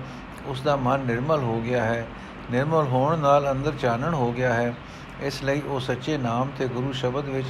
ਉਸ 0.47 0.61
ਦਾ 0.61 0.77
ਮਨ 0.77 1.01
ਨਿਰਮਲ 1.01 1.39
ਹੋ 1.39 1.61
ਗਿਆ 1.61 1.85
ਹੈ। 1.85 2.07
ਨਿਰਮਲ 2.51 2.85
ਹੋਣ 2.85 3.19
ਨਾਲ 3.19 3.51
ਅੰਦਰ 3.51 3.73
ਚਾਨਣ 3.81 4.15
ਹੋ 4.15 4.33
ਗਿਆ 4.33 4.53
ਹੈ। 4.55 4.75
ਇਸ 5.21 5.43
ਲਈ 5.43 5.61
ਉਹ 5.61 5.81
ਸੱਚੇ 5.81 6.19
ਨਾਮ 6.19 6.51
ਤੇ 6.59 6.69
ਗੁਰੂ 6.69 6.93
ਸ਼ਬਦ 6.93 7.29
ਵਿੱਚ 7.29 7.49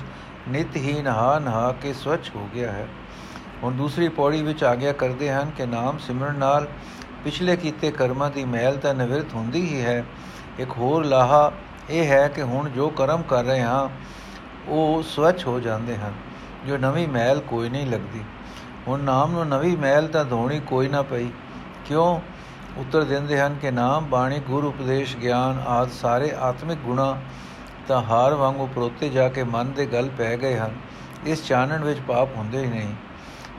ਨਿਤ 0.48 0.76
ਹੀ 0.76 1.02
ਨਹਾ 1.02 1.38
ਨਹਾ 1.38 1.72
ਕੇ 1.72 1.92
ਸਵਚ 1.92 2.30
ਹੋ 2.36 2.48
ਗਿਆ 2.54 2.72
ਹੈ। 2.72 2.86
ਹੁਣ 3.62 3.72
ਦੂਸਰੀ 3.72 4.08
ਪੌੜੀ 4.08 4.42
ਵਿੱਚ 4.42 4.64
ਆਗਿਆ 4.64 4.92
ਕਰਦੇ 4.92 5.32
ਹਨ 5.32 5.50
ਕਿ 5.50 5.66
ਨਾਮ 5.66 5.98
ਸਿਮਰਨ 5.98 6.34
ਨਾਲ 6.34 6.68
ਪਿਛਲੇ 7.24 7.56
ਕੀਤੇ 7.56 7.90
ਕਰਮਾਂ 7.90 8.30
ਦੀ 8.30 8.44
ਮੈਲ 8.44 8.76
ਤਾਂ 8.76 8.94
ਨਿਵਰਤ 8.94 9.34
ਹੁੰਦੀ 9.34 9.60
ਹੀ 9.60 9.80
ਹੈ। 9.84 10.04
ਇੱਕ 10.58 10.70
ਹੋਰ 10.70 11.04
ਲਾਹਾ 11.04 11.52
ਇਹ 11.90 12.06
ਹੈ 12.06 12.28
ਕਿ 12.28 12.42
ਹੁਣ 12.42 12.68
ਜੋ 12.68 12.88
ਕਰਮ 12.88 13.22
ਕਰ 13.22 13.44
ਰਹੇ 13.44 13.62
ਹਾਂ, 13.62 13.88
ਉਹ 14.68 15.02
ਸਵਚ 15.02 15.46
ਹੋ 15.46 15.60
ਜਾਂਦੇ 15.60 15.96
ਹਨ, 15.96 16.12
ਜੋ 16.66 16.78
ਨਵੀਂ 16.78 17.08
ਮੈਲ 17.08 17.40
ਕੋਈ 17.40 17.68
ਨਹੀਂ 17.68 17.86
ਲੱਗਦੀ। 17.86 18.24
ਹੁਣ 18.88 19.00
ਨਾਮ 19.00 19.32
ਨੂੰ 19.32 19.48
ਨਵੀਂ 19.48 19.76
ਮੈਲ 19.76 20.08
ਤਾਂ 20.08 20.24
ਧੋਣੀ 20.24 20.60
ਕੋਈ 20.60 20.88
ਨਾ 20.88 21.02
ਪਈ। 21.02 21.28
ਕਿਉਂ? 21.86 22.20
ਉੱਤਰ 22.76 23.04
ਦਿੰਦੇ 23.04 23.40
ਹਨ 23.40 23.54
ਕਿ 23.54 23.70
ਨਾਮ, 23.70 24.06
ਬਾਣੀ, 24.06 24.38
ਗੁਰ, 24.38 24.64
ਉਪਦੇਸ਼, 24.64 25.16
ਗਿਆਨ 25.16 25.62
ਆਦ 25.66 25.90
ਸਾਰੇ 25.90 26.30
ਆਤਮਿਕ 26.40 26.78
ਗੁਣਾ 26.78 27.20
ਤਾਂ 27.88 28.02
ਹਾਰ 28.02 28.34
ਵਾਂਗੂ 28.34 28.66
ਪਰੋਤੇ 28.66 29.08
ਜਾ 29.08 29.28
ਕੇ 29.28 29.42
ਮਨ 29.42 29.72
ਦੇ 29.72 29.86
ਗਲ 29.86 30.08
ਪੈ 30.18 30.36
ਗਏ 30.36 30.58
ਹਨ। 30.58 30.70
ਇਸ 31.26 31.46
ਚਾਨਣ 31.46 31.84
ਵਿੱਚ 31.84 32.00
ਪਾਪ 32.00 32.36
ਹੁੰਦੇ 32.36 32.58
ਹੀ 32.58 32.66
ਨਹੀਂ। 32.66 32.94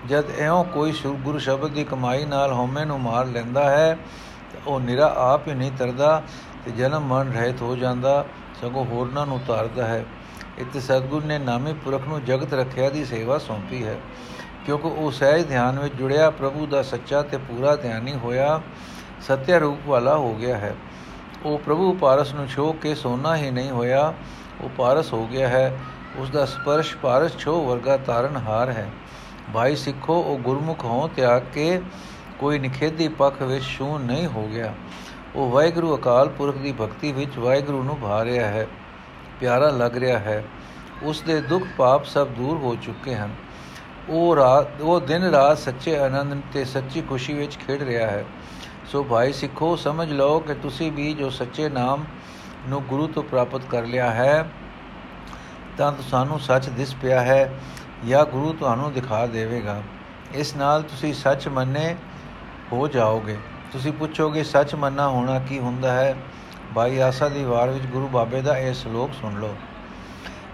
ਜਦ 0.07 0.29
ਐਉਂ 0.39 0.63
ਕੋਈ 0.63 0.93
ਗੁਰੂ 1.23 1.39
ਸ਼ਬਦ 1.39 1.71
ਦੀ 1.71 1.83
ਕਮਾਈ 1.83 2.25
ਨਾਲ 2.25 2.53
ਹਉਮੈ 2.53 2.85
ਨੂੰ 2.85 2.99
ਮਾਰ 2.99 3.25
ਲੈਂਦਾ 3.25 3.69
ਹੈ 3.69 3.97
ਉਹ 4.67 4.79
ਨਿਰਾ 4.79 5.13
ਆਪ 5.17 5.47
ਹੀ 5.47 5.53
ਨਹੀਂ 5.53 5.71
ਤਰਦਾ, 5.71 6.21
ਤੇ 6.65 6.71
ਜਨਮ 6.71 7.05
ਮਨ 7.07 7.31
ਰਹਿਤ 7.33 7.61
ਹੋ 7.61 7.75
ਜਾਂਦਾ, 7.75 8.25
ਸਗੋਂ 8.61 8.85
ਹੋਰਨਾਂ 8.85 9.25
ਨੂੰ 9.25 9.35
ਉਤਾਰਦਾ 9.35 9.85
ਹੈ। 9.87 10.03
ਇਤ 10.59 10.77
ਸਤਗੁਰ 10.77 11.23
ਨੇ 11.23 11.37
ਨਾਮੇ 11.37 11.73
ਪੁਰਖ 11.73 12.07
ਨੂੰ 12.07 12.23
ਜਗਤ 12.25 12.53
ਰੱਖਿਆ 12.53 12.89
ਦੀ 12.89 13.03
ਸੇਵਾ 13.05 13.37
ਸੌਂਪੀ 13.37 13.83
ਹੈ, 13.85 13.95
ਕਿਉਂਕਿ 14.65 14.87
ਉਹ 14.87 15.11
ਸਹਿਜ 15.11 15.47
ਧਿਆਨ 15.47 15.79
ਵਿੱਚ 15.79 15.95
ਜੁੜਿਆ, 15.95 16.29
ਪ੍ਰਭੂ 16.29 16.65
ਦਾ 16.65 16.81
ਸੱਚਾ 16.83 17.21
ਤੇ 17.21 17.37
ਪੂਰਾ 17.37 17.75
ਧਿਆਨੀ 17.75 18.13
ਹੋਇਆ, 18.15 18.61
ਸਤਿਆ 19.21 19.57
ਰੂਪ 19.57 19.87
ਵਾਲਾ 19.87 20.15
ਹੋ 20.15 20.33
ਗਿਆ 20.35 20.57
ਹੈ। 20.57 20.75
ਉਹ 21.45 21.57
ਪ੍ਰਭੂ 21.57 21.93
ਪਾਰਸ 21.93 22.33
ਨੂੰ 22.33 22.47
ਛੋ 22.47 22.71
ਕੇ 22.73 22.95
ਸੋਨਾ 22.95 23.35
ਹੀ 23.35 23.51
ਨਹੀਂ 23.51 23.71
ਹੋਇਆ, 23.71 24.13
ਉਹ 24.61 24.69
ਪਾਰਸ 24.69 25.13
ਹੋ 25.13 25.25
ਗਿਆ 25.27 25.47
ਹੈ 25.47 25.71
ਉਸ 26.19 26.29
ਦਾ 26.29 26.45
ਸਪਰਸ਼ 26.45 26.95
ਪਾਰਸ 26.97 27.37
ਛੋ 27.37 27.61
ਵਰਗਾ 27.65 27.97
ਤਾਰਨ 27.97 28.37
ਹਾਰ 28.37 28.69
ਹੈ। 28.69 28.89
ਭਾਈ 29.53 29.75
ਸਿੱਖੋ, 29.75 30.13
ਉਹ 30.13 30.37
ਗੁਰਮੁਖ 30.37 30.85
ਹੋ 30.85 31.07
ਤਿਆਗ 31.07 31.41
ਕੇ 31.53 31.81
ਕੋਈ 32.39 32.59
ਨਿਖੇਧੀ 32.59 33.07
ਪੱਖ 33.07 33.41
ਵਿੱਚ 33.41 33.63
ਸ਼ੂਨ 33.63 34.01
ਨਹੀਂ 34.01 34.27
ਹੋ 34.27 34.47
ਗਿਆ। 34.47 34.73
ਉਹ 35.35 35.51
ਵਾਹਿਗੁਰੂ 35.51 35.97
ਅਕਾਲ 35.97 36.29
ਪੁਰਖ 36.29 36.57
ਦੀ 36.57 36.71
ਭਗਤੀ 36.71 37.11
ਵਿੱਚ 37.11 37.37
ਵਾਹਿਗੁਰੂ 37.37 37.83
ਨੂੰ 37.83 37.97
ਭਾ 38.01 38.23
ਰਿਹਾ 38.23 38.47
ਹੈ, 38.47 38.67
ਪਿਆਰਾ 39.39 39.69
ਲੱਗ 39.69 39.97
ਰਿਹਾ 39.97 40.19
ਹੈ। 40.19 40.43
ਉਸ 41.03 41.21
ਦੇ 41.21 41.41
ਦੁੱਖ 41.41 41.65
ਪਾਪ 41.77 42.05
ਸਭ 42.05 42.27
ਦੂਰ 42.27 42.57
ਹੋ 42.57 42.75
ਚੁੱਕੇ 42.75 43.15
ਹਨ। 43.15 43.35
ਉਹ 44.09 44.35
ਰਾਤ 44.35 44.81
ਉਹ 44.81 44.99
ਦਿਨ 44.99 45.23
ਰਾਤ 45.23 45.57
ਸੱਚੇ 45.57 45.97
ਆਨੰਦ 45.97 46.41
ਤੇ 46.53 46.65
ਸੱਚੀ 46.65 47.01
ਖੁਸ਼ੀ 47.01 47.33
ਵਿੱਚ 47.33 47.57
ਖੇਡ 47.57 47.83
ਰਿਹਾ 47.83 48.07
ਹੈ। 48.07 48.25
ਸੋ 48.91 49.03
ਭਾਈ 49.03 49.33
ਸਿੱਖੋ, 49.33 49.75
ਸਮਝ 49.75 50.11
ਲਓ 50.11 50.39
ਕਿ 50.39 50.53
ਤੁਸੀਂ 50.53 50.91
ਵੀ 50.91 51.13
ਜੋ 51.13 51.29
ਸੱਚੇ 51.29 51.69
ਨਾਮ 51.69 52.03
ਨੂੰ 52.67 52.83
ਗੁਰੂ 52.83 53.07
ਤੋਂ 53.07 53.23
ਪ੍ਰਾਪਤ 53.23 53.61
ਕਰ 53.65 53.83
ਲਿਆ 53.83 54.11
ਹੈ, 54.11 54.49
ਤਾਂ 55.77 55.93
ਸਾਨੂੰ 56.11 56.39
ਸੱਚ 56.39 56.69
ਦਿਸ 56.69 56.95
ਪਿਆ 57.01 57.21
ਹੈ। 57.21 57.53
ਜਾਂ 58.07 58.25
ਗੁਰੂ 58.25 58.53
ਤੁਹਾਨੂੰ 58.53 58.93
ਦਿਖਾ 58.93 59.25
ਦੇਵੇਗਾ। 59.25 59.81
ਇਸ 60.33 60.55
ਨਾਲ 60.55 60.81
ਤੁਸੀਂ 60.81 61.13
ਸੱਚ 61.13 61.47
ਮੰਨੇ 61.47 61.95
ਹੋ 62.71 62.87
ਜਾਓਗੇ। 62.87 63.37
ਤੁਸੀਂ 63.71 63.93
ਪੁੱਛੋਗੇ, 63.93 64.43
ਸੱਚ 64.43 64.75
ਮੰਨਣਾ 64.75 65.07
ਹੋਣਾ 65.07 65.39
ਕੀ 65.39 65.59
ਹੁੰਦਾ 65.59 65.93
ਹੈ? 65.93 66.15
ਭਾਈ 66.75 66.99
ਆਸਾ 66.99 67.29
ਦੀ 67.29 67.43
ਵਾਰ 67.43 67.69
ਵਿੱਚ 67.69 67.85
ਗੁਰੂ 67.85 68.07
ਬਾਬੇ 68.07 68.41
ਦਾ 68.41 68.57
ਇਹ 68.57 68.73
ਸ਼ਲੋਕ 68.73 69.11
ਸੁਣ 69.21 69.39
ਲਓ। 69.39 69.55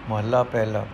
ਮਹੱਲਾ 0.10 0.44
ਪਹਿਲਾ। 0.44 0.86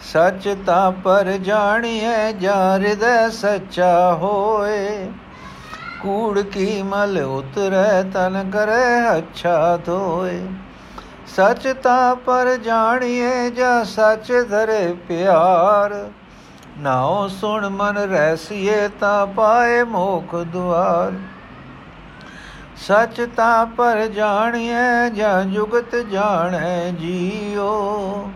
ਸੱਚ 0.00 0.56
ਤਾਂ 0.66 0.92
ਪਰ 0.92 1.24
ਜਾਣੀਐ 1.24 2.32
ਜਾ 2.32 2.78
ਹਿਰਦੈ 2.78 3.28
ਸੱਚਾ 3.28 4.14
ਹੋਏ। 4.14 5.10
ਕੂੜ 6.02 6.40
ਕੀ 6.40 6.82
ਮਲ 6.82 7.18
ਉਤਰੈ, 7.18 8.02
ਤਨ 8.02 8.50
ਕਰੈ 8.50 9.18
ਅੱਛਾ 9.18 9.76
ਧੋਏ। 9.76 10.46
ਸੱਚ 11.36 11.66
ਤਾਂ 11.82 12.14
ਪਰ 12.16 12.56
ਜਾਣੀਏ 12.56 13.50
ਜਾਂ 13.50 13.84
ਸੱਚ 13.84 14.32
ਧਰੇ 14.50 14.92
ਪਿਆਰ। 15.08 15.94
ਨਾਉ 16.78 17.28
ਸੁਣ 17.28 17.68
ਮਨ 17.68 17.98
ਰਹਿਸੀਏ 17.98 18.88
ਤਾਂ 19.00 19.26
ਪਾਏ 19.26 19.82
ਮੋਖ 19.84 20.34
ਦੁਆਰ। 20.52 21.12
ਸੱਚ 22.86 23.20
ਤਾਂ 23.36 23.66
ਪਰ 23.66 24.06
ਜਾਣੀਏ 24.06 25.10
ਜਾਂ 25.14 25.44
ਜੁਗਤ 25.44 25.96
ਜਾਣੈ 26.10 26.90
ਜੀਓ 26.90 28.30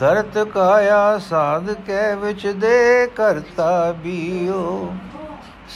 ਧਰਤ 0.00 0.38
ਕਾਇਆ 0.44 1.18
ਸਾਧ 1.18 1.70
ਕੇ 1.86 2.14
ਵਿੱਚ 2.14 2.46
ਦੇ 2.56 3.06
ਕਰਤਾ 3.16 3.92
ਬੀਓ 3.92 4.92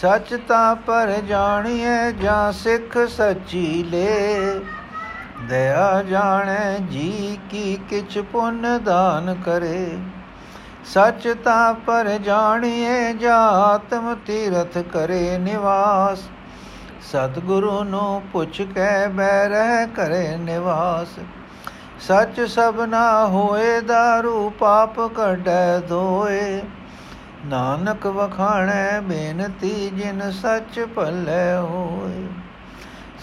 ਸੱਚ 0.00 0.34
ਤਾਂ 0.48 0.76
ਪਰ 0.76 1.10
ਜਾਣੀਏ 1.28 2.12
ਜਾਂ 2.12 2.52
ਸਿੱਖ 2.52 2.98
ਸੱਚੀ 3.08 3.82
ਲੈ। 3.82 4.58
ਦਇਆ 5.48 6.02
ਜਾਣੈ 6.02 6.78
ਜੀ 6.78 7.38
ਕੀ 7.50 7.78
ਕਿਛ 7.90 8.18
ਪੁੰਨ 8.18 8.84
ਦਾਨ 8.84 9.34
ਕਰੇ। 9.34 9.98
ਸੱਚ 10.84 11.36
ਤਾਂ 11.44 11.74
ਪਰ 11.74 12.08
ਜਾਣੀਏ 12.18 13.12
ਜਾਂ 13.12 13.40
ਆਤਮ 13.50 14.14
ਤੀਰਥ 14.26 14.78
ਕਰੇ 14.78 15.38
ਨਿਵਾਸ। 15.38 16.18
ਸਤਿਗੁਰੂ 17.02 17.84
ਨੂੰ 17.84 18.22
ਪੁੱਛ 18.32 18.60
ਕੇ 18.60 19.06
ਬੈ 19.08 19.48
ਰਹਿ 19.48 19.86
ਕਰੇ 19.86 20.36
ਨਿਵਾਸ। 20.36 21.18
ਸੱਚ 22.00 22.40
ਸਭਨਾ 22.40 23.26
ਹੋਏ 23.26 23.80
ਦਾਰੂ 23.80 24.50
ਪਾਪ 24.50 25.00
ਕਢੈ 25.00 25.78
ਦੋਏ। 25.78 26.62
ਨਾਨਕ 27.46 28.06
ਵਖਾਣੈ 28.06 29.00
ਬੇਨਤੀ 29.00 29.90
ਜਿਨ 29.90 30.30
ਸੱਚ 30.30 30.86
ਭਲੇ 30.96 31.56
ਹੋਏ। 31.58 32.26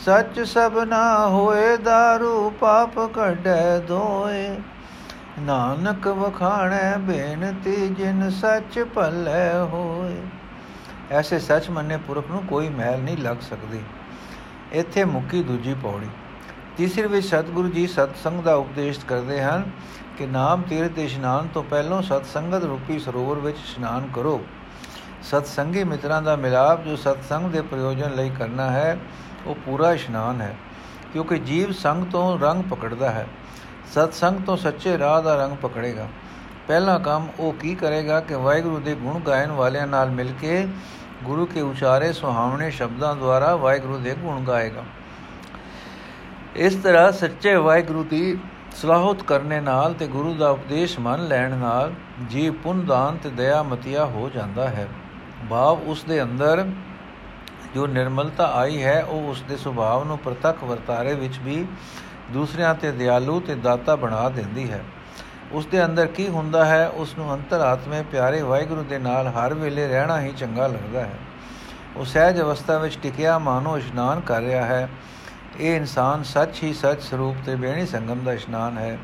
ਸੱਚ 0.06 0.40
ਸਭਨਾ 0.40 1.28
ਹੋਏ, 1.28 1.78
ਦਾਰੂ 1.78 2.50
ਪਾਪ 2.50 3.00
ਕਢੈ 3.00 3.80
ਦੋਏ। 3.80 4.58
ਨਾਨਕ 5.40 6.08
ਵਖਾਣੈ 6.08 6.98
ਬੇਨਤੀ 6.98 7.88
ਜਿਨ 7.88 8.30
ਸੱਚ 8.30 8.86
ਭਲੇ 8.96 9.60
ਹੋਏ। 9.60 10.22
ਐਸੇ 11.12 11.40
ਸੱਚ 11.40 11.70
ਮੰਨੇ 11.70 11.98
ਪੁਰਖ 11.98 12.26
ਨੂੰ 12.32 12.44
ਕੋਈ 12.46 12.70
ਮਹਿਲ 12.70 13.00
ਨਹੀਂ 13.00 13.18
ਲੱਗ 13.18 13.38
ਸਕਦੀ। 13.42 13.80
ਇੱਥੇ 14.72 15.04
ਮੁੱਕੀ 15.04 15.44
ਦੂਜੀ 15.44 15.74
ਪੌੜੀ। 15.74 16.10
ਤੀਸਰੇ 16.80 17.08
ਵਿੱਚ 17.08 17.26
ਸਤਿਗੁਰੂ 17.28 17.70
ਜੀ 17.70 17.88
ਸਤਸੰਗ 17.88 18.42
ਦਾ 18.42 18.56
ਉਪਦੇਸ਼ 18.56 19.00
ਕਰਦੇ 19.06 19.42
ਹਨ 19.42 19.64
ਕਿ 20.18 20.26
ਨਾਮ 20.26 20.62
ਤੀਰਥ 20.62 20.92
ਦੇ 20.92 21.06
ਇਸ਼ਨਾਨ 21.06 21.48
ਤੋਂ 21.48 21.64
ਪਹਿਲਾਂ 21.64 22.02
ਸਤਸੰਗਤ 22.02 22.64
ਰੂਪੀ 22.64 23.00
ਸਰੋਵਰ 23.00 23.40
ਵਿੱਚ 23.40 23.58
ਇਸ਼ਨਾਨ 23.58 24.08
ਕਰੋ। 24.16 24.42
ਸਤਸੰਗੀ 25.24 25.84
ਮਿੱਤਰਾਂ 25.84 26.22
ਦਾ 26.22 26.36
ਮਿਲਾਪ 26.36 26.84
ਜੋ 26.84 26.96
ਸਤਸੰਗ 26.96 27.52
ਦੇ 27.52 27.62
ਪ੍ਰਯੋਜਨ 27.62 28.16
ਲਈ 28.16 28.30
ਕਰਨਾ 28.30 28.70
ਹੈ, 28.72 28.98
ਉਹ 29.46 29.56
ਪੂਰਾ 29.56 29.92
ਇਸ਼ਨਾਨ 29.94 30.42
ਹੈ, 30.42 30.56
ਕਿਉਂਕਿ 31.14 31.40
ਜੀਵ 31.40 31.72
ਸੰਗ 31.72 32.06
ਤੋਂ 32.06 32.40
ਰੰਗ 32.40 32.64
ਪਕੜਦਾ 32.64 33.10
ਹੈ। 33.10 33.28
ਸਤਸੰਗ 33.92 34.40
ਤੋਂ 34.46 34.58
ਸੱਚੇ 34.58 34.98
ਰਾਹ 34.98 35.22
ਦਾ 35.22 35.36
ਰੰਗ 35.36 35.58
ਪਕੜੇਗਾ। 35.58 36.08
ਪਹਿਲਾ 36.68 36.98
ਕੰਮ 37.00 37.28
ਉਹ 37.40 37.54
ਕੀ 37.54 37.76
ਕਰੇਗਾ 37.76 38.20
ਕਿ 38.20 38.36
ਵਾਹਿਗੁਰੂ 38.36 38.80
ਦੇ 38.80 38.96
ਗੁਣ 38.96 39.20
ਗਾਇਨ 39.20 39.52
ਵਾਲਿਆਂ 39.52 39.88
ਨਾਲ 39.88 40.10
ਮਿਲ 40.12 40.34
ਕੇ 40.42 40.68
ਗੁਰੂ 41.24 41.46
ਕੇ 41.46 41.62
ਉਚਾਰੇ 41.62 42.14
ਸੁਹਾਵਣੇ 42.14 42.72
ਸ਼ਬਦਾਂ 42.72 43.16
ਦੁਆਰਾ 43.16 43.56
ਵਾਹਿਗੁਰੂ 43.56 43.98
ਦੇ 43.98 44.16
ਗੁਣ 44.16 44.44
ਗਾਏਗਾ। 44.44 44.84
ਇਸ 46.60 46.76
ਤਰ੍ਹਾਂ 46.76 47.12
ਸੱਚੇ 47.12 47.56
ਵਾਹਿਗੁਰੂ 47.56 48.04
ਦੀ 48.04 48.38
ਸਲਾਹਤ 48.76 49.22
ਕਰਨੇ 49.24 49.60
ਨਾਲ 49.62 49.94
ਤੇ 49.94 50.08
ਗੁਰੂ 50.08 50.34
ਦਾ 50.34 50.50
ਉਪਦੇਸ਼ 50.50 51.00
ਮੰਨ 51.00 51.28
ਲੈਣ 51.28 51.56
ਨਾਲ 51.58 51.94
ਜੀਵ 52.30 52.54
ਪੁੰਨ 52.54 52.86
ਦਾਨ 52.86 53.18
ਤੇ 53.18 53.30
ਦਇਆ 53.30 53.64
ਮਤੀਆ 53.64 54.06
ਹੋ 54.06 54.30
ਜਾਂਦਾ 54.36 54.68
ਹੈ। 54.68 54.88
ਭਾਵ 55.50 55.80
ਉਸ 55.82 56.04
ਦੇ 56.04 56.22
ਅੰਦਰ 56.24 56.66
ਜੋ 57.76 57.88
ਨਿਰਮਲਤਾ 57.88 58.52
ਆਈ 58.56 58.84
ਹੈ, 58.84 59.04
ਉਹ 59.04 59.30
ਉਸ 59.30 59.42
ਦੇ 59.42 59.58
ਸੁਭਾਅ 59.58 60.04
ਨੂੰ 60.04 60.18
ਪ੍ਰਤੱਖ 60.18 60.64
ਵਰਤਾਰੇ 60.64 61.14
ਵਿੱਚ 61.14 61.40
ਵੀ 61.40 61.66
ਦੂਸਰਿਆਂ 62.32 62.76
ਤੇ 62.76 62.92
ਦਿਆਲੂ 62.92 63.40
ਤੇ 63.40 63.56
ਦਾਤਾ 63.56 63.96
ਬਣਾ 63.96 64.30
ਦਿੰਦੀ 64.30 64.72
ਹੈ। 64.72 64.84
ਉਸ 65.52 65.66
ਦੇ 65.66 65.86
ਅੰਦਰ 65.86 66.06
ਕੀ 66.06 66.28
ਹੁੰਦਾ 66.28 66.66
ਹੈ, 66.66 66.88
ਉਸ 66.88 67.18
ਨੂੰ 67.18 67.34
ਅੰਤਰਾਤਮੇ 67.34 68.04
ਪਿਆਰੇ 68.12 68.42
ਵਾਹਿਗੁਰੂ 68.42 68.84
ਦੇ 68.84 69.00
ਨਾਲ 69.00 69.28
ਹਰ 69.28 69.54
ਵੇਲੇ 69.54 69.88
ਰਹਿਣਾ 69.88 70.22
ਹੀ 70.22 70.34
ਚੰਗਾ 70.38 70.68
ਲੱਗਦਾ 70.68 71.02
ਹੈ। 71.02 71.20
ਉਹ 71.98 72.06
ਸਹਿਜ 72.06 72.42
ਅਵਸਥਾ 72.42 72.78
ਵਿੱਚ 72.78 72.98
ਟਿਕਿਆ 73.04 73.40
ਮਾਨੋ 73.40 73.78
ਇਸ਼ਨਾਨ 73.78 74.20
ਕਰ 74.20 74.42
ਰਿਹਾ 74.42 74.66
ਹੈ। 74.66 74.90
ਇਹ 75.58 75.76
ਇਨਸਾਨ 75.76 76.24
ਸੱਚ 76.24 76.64
ਹੀ 76.64 76.74
ਸੱਚ 76.74 77.02
ਸਰੂਪ 77.02 77.36
ਤੇ 77.46 77.56
ਬੇਣੀ 77.56 77.86
ਸੰਗਮ 77.86 78.24
ਦਾ 78.24 78.34
ਇਸ਼ਨਾਨ 78.34 78.78
ਹੈ, 78.78 78.98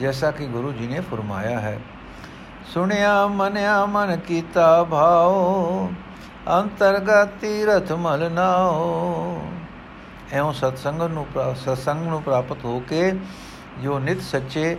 ਜੈਸਾ 0.00 0.30
ਕਿ 0.30 0.46
ਗੁਰੂ 0.46 0.72
ਜੀ 0.72 0.86
ਨੇ 0.86 1.00
ਫਰਮਾਇਆ 1.00 1.60
ਹੈ। 1.60 1.78
ਸੁਣਿਆ, 2.74 3.26
ਮਨਿਆ, 3.26 3.84
ਮਨ 3.86 4.16
ਕੀਤਾ 4.16 4.84
ਭਾਉ, 4.84 5.88
ਅੰਤਰਗਤ 6.48 7.28
ਤੀਰਥ 7.40 7.92
ਮਲ 7.92 8.30
ਨਾਓ 8.32 9.42
ਐਉਂ 10.32 10.52
ਸਤਸੰਗ 10.52 11.02
ਨੂੰ 11.02 11.26
ਸਤਸੰਗ 11.56 12.06
ਨੂੰ 12.06 12.22
ਪ੍ਰਾਪਤ 12.22 12.64
ਹੋ 12.64 12.78
ਕੇ 12.88 13.12
ਜੋ 13.82 13.98
ਨਿਤ 13.98 14.22
ਸੱਚੇ 14.22 14.76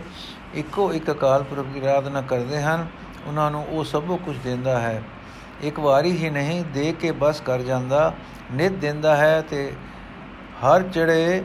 ਇੱਕੋ 0.54 0.92
ਇੱਕ 0.92 1.10
ਅਕਾਲ 1.10 1.42
ਪੁਰਖ 1.42 1.66
ਦੀ 1.66 1.80
ਆਰਾਧਨਾ 1.80 2.20
ਕਰਦੇ 2.20 2.62
ਹਨ, 2.62 2.86
ਉਹਨਾਂ 3.26 3.50
ਨੂੰ 3.50 3.64
ਉਹ 3.64 3.84
ਸਭ 3.84 4.16
ਕੁਝ 4.16 4.36
ਦਿੰਦਾ 4.44 4.80
ਹੈ। 4.80 5.02
ਇੱਕ 5.62 5.78
ਵਾਰੀ 5.80 6.16
ਹੀ 6.16 6.30
ਨਹੀਂ, 6.30 6.64
ਦੇ 6.64 6.92
ਕੇ 6.92 7.10
ਬਸ 7.10 7.40
ਕਰ 7.40 7.62
ਜਾਂਦਾ, 7.62 8.12
ਨਿਤ 8.52 8.72
ਦਿੰਦਾ 8.72 9.16
ਹੈ 9.16 9.40
ਤੇ 9.40 9.72
ਹਰ 10.66 10.82
ਚੜੇ 10.82 11.44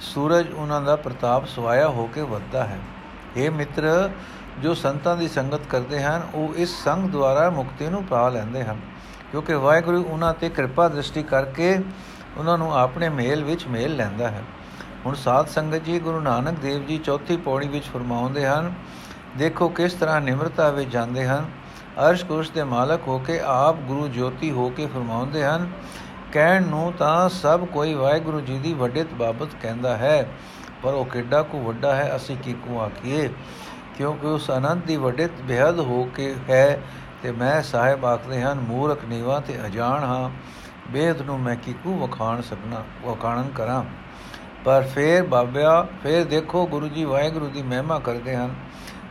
ਸੂਰਜ 0.00 0.52
ਉਹਨਾਂ 0.52 0.80
ਦਾ 0.80 0.96
ਪ੍ਰਤਾਪ 0.96 1.46
ਸਵਾਇਆ 1.46 1.88
ਹੋ 1.88 2.10
ਕੇ 2.14 2.22
ਵੱਧਦਾ 2.22 2.64
ਹੈ। 2.64 2.78
ਇਹ 3.36 3.50
ਮਿੱਤਰ, 3.50 4.10
ਜੋ 4.62 4.74
ਸੰਤਾਂ 4.74 5.16
ਦੀ 5.16 5.28
ਸੰਗਤ 5.28 5.60
ਕਰਦੇ 5.70 6.02
ਹਨ, 6.02 6.28
ਉਹ 6.34 6.54
ਇਸ 6.54 6.84
ਸੰਗ 6.84 7.08
ਦੁਆਰਾ 7.08 7.50
ਮੁਕਤੀ 7.50 7.86
ਨੂੰ 7.86 8.04
ਪਾ 8.04 8.28
ਲੈਂਦੇ 8.28 8.64
ਹਨ। 8.64 8.80
ਕਿਉਂਕਿ 9.30 9.54
ਵਾਹਿਗੁਰੂ 9.54 10.04
ਉਹਨਾਂ 10.04 10.34
ਤੇ 10.34 10.48
ਕਿਰਪਾ 10.48 10.88
ਦ੍ਰਿਸ਼ਟੀ 10.88 11.22
ਕਰਕੇ 11.22 11.78
ਉਹਨਾਂ 12.36 12.58
ਨੂੰ 12.58 12.78
ਆਪਣੇ 12.78 13.08
ਮੇਲ 13.08 13.44
ਵਿੱਚ 13.44 13.66
ਮੇਲ 13.66 13.96
ਲੈਂਦਾ 13.96 14.28
ਹੈ। 14.28 14.42
ਹੁਣ 15.06 15.14
ਸਾਧ 15.14 15.46
ਸੰਗਤ 15.46 15.84
ਜੀ, 15.84 16.00
ਗੁਰੂ 16.00 16.20
ਨਾਨਕ 16.20 16.58
ਦੇਵ 16.58 16.86
ਜੀ 16.86 16.98
ਚੌਥੀ 16.98 17.36
ਪੌੜੀ 17.36 17.68
ਵਿੱਚ 17.68 17.84
ਫਰਮਾਉਂਦੇ 17.84 18.46
ਹਨ, 18.46 18.74
ਦੇਖੋ 19.36 19.68
ਕਿਸ 19.68 19.92
ਤਰ੍ਹਾਂ 19.92 20.20
ਨਿਮਰਤਾ 20.20 20.68
ਵਿੱਚ 20.68 20.90
ਜਾਂਦੇ 20.90 21.26
ਹਨ। 21.26 21.50
ਅਰਸ਼ 22.08 22.24
ਕੁਰਸ਼ 22.24 22.52
ਦੇ 22.52 22.64
ਮਾਲਕ 22.64 23.00
ਹੋ 23.08 23.18
ਕੇ 23.18 23.40
ਆਪ 23.40 23.76
ਗੁਰੂ 23.76 24.08
ਜੋਤੀ 24.08 24.50
ਹੋ 24.50 24.68
ਕੇ 24.68 24.86
ਫਰਮਾਉਂਦੇ 24.86 25.44
ਹਨ 25.44 25.70
ਕਹਿਣ 26.32 26.62
ਨੂੰ 26.62 26.92
ਤਾਂ 26.92 27.28
ਸਭ 27.28 27.64
ਕੋਈ 27.64 27.94
ਵਾਹਿਗੁਰੂ 27.94 28.40
ਜੀ 28.40 28.58
ਦੀ 28.58 28.74
ਵੱਡਿਤ 28.74 29.14
ਬਾਬਤ 29.14 29.48
ਕਹਿੰਦਾ 29.62 29.96
ਹੈ, 29.96 30.26
ਪਰ 30.82 30.94
ਉਹ 30.94 31.04
ਕਿੱਡਾ 31.04 31.42
ਕੋ 31.42 31.60
ਵੱਡਾ 31.60 31.94
ਹੈ, 31.94 32.16
ਅਸੀਂ 32.16 32.36
ਕੀ 32.36 32.52
ਕੋ 32.52 32.80
ਆਖੀਏ? 32.80 33.28
ਕਿਉਂਕਿ 33.96 34.26
ਉਸ 34.26 34.50
ਅਨੰਤ 34.50 34.84
ਦੀ 34.84 34.96
ਵੱਡਿਤ 34.96 35.30
ਬੇਹਦ 35.42 35.78
ਹੋ 35.78 36.08
ਕੇ 36.14 36.34
ਹੈ 36.50 36.80
ਤੇ 37.22 37.32
ਮੈਂ 37.32 37.62
ਸਾਹਿਬ 37.62 38.04
ਆਖਦੇ 38.04 38.42
ਹਨ, 38.42 38.60
ਮੂਰਖ 38.60 39.04
ਨੀਵਾ 39.04 39.40
ਤੇ 39.40 39.58
ਅਜਾਣ 39.66 40.04
ਹਾਂ 40.04 40.30
ਬੇਦ 40.90 41.22
ਨੂੰ 41.22 41.40
ਮੈਂ 41.40 41.56
ਕੀ 41.56 41.72
ਕੋ 41.72 42.06
ਵਖਾਣ 42.06 42.40
ਸਕਣਾ, 42.42 42.84
ਵਖਾਣਨ 43.02 43.48
ਕਰਾਂ? 43.48 43.84
ਪਰ 44.64 44.82
ਫੇਰ 44.82 45.22
ਬਾਬਿਆ, 45.22 45.86
ਫੇਰ 46.02 46.24
ਦੇਖੋ 46.24 46.66
ਗੁਰੂ 46.66 46.88
ਜੀ 46.88 47.04
ਵਾਹਿਗੁਰੂ 47.04 47.46
ਦੀ 47.46 47.62
ਮਹਿਮਾ 47.62 47.98
ਕਰਦੇ 47.98 48.36
ਹਨ, 48.36 48.54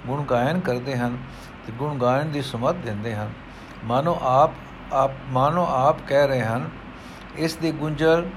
ਗੁਣ 0.08 0.24
ਗਾਇਨ 0.24 0.60
ਕਰਦੇ 0.60 0.98
ਹਨ 0.98 1.18
ਤੇ 1.68 1.72
ਗੁਣ 1.72 1.98
ਗਾਇਨ 1.98 2.32
ਦੀ 2.32 2.42
ਸਮਤ 2.42 2.76
ਦਿੰਦੇ 2.76 3.16
ਹਨ। 3.16 3.30
ਮਾਨੋ 3.86 4.18
ਆਪ 4.22 4.52
ਆਪ, 4.94 5.12
ਮਾਨੋ 5.30 5.66
ਆਪ 5.70 5.96
ਕਹਿ 6.08 6.28
ਰਹੇ 6.28 6.42
ਹਨ 6.42 6.70
ਇਸ 7.36 7.56
ਦੀ 7.56 7.72
ਗੁੰਝਲ 7.72 8.30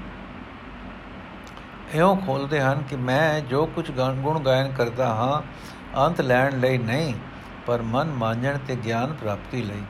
ਇਉਂ 1.93 2.17
ਖੋਲਦੇ 2.17 2.61
ਹਨ 2.61 2.83
ਕਿ 2.89 2.95
ਮੈਂ 2.95 3.39
ਜੋ 3.39 3.65
ਕੁਝ 3.65 3.91
ਗੁਣ 3.91 4.39
ਗਾਇਨ 4.39 4.71
ਕਰਦਾ 4.71 5.07
ਹਾਂ, 5.07 5.41
ਅੰਤ 6.07 6.21
ਲੈਣ 6.21 6.59
ਲਈ 6.59 6.77
ਨਹੀਂ, 6.77 7.13
ਪਰ 7.65 7.81
ਮਨ 7.81 8.11
ਮਾਂਜਣ 8.11 8.57
ਤੇ 8.67 8.75
ਗਿਆਨ 8.75 9.13
ਪ੍ਰਾਪਤੀ 9.13 9.61
ਲਈ। 9.61 9.81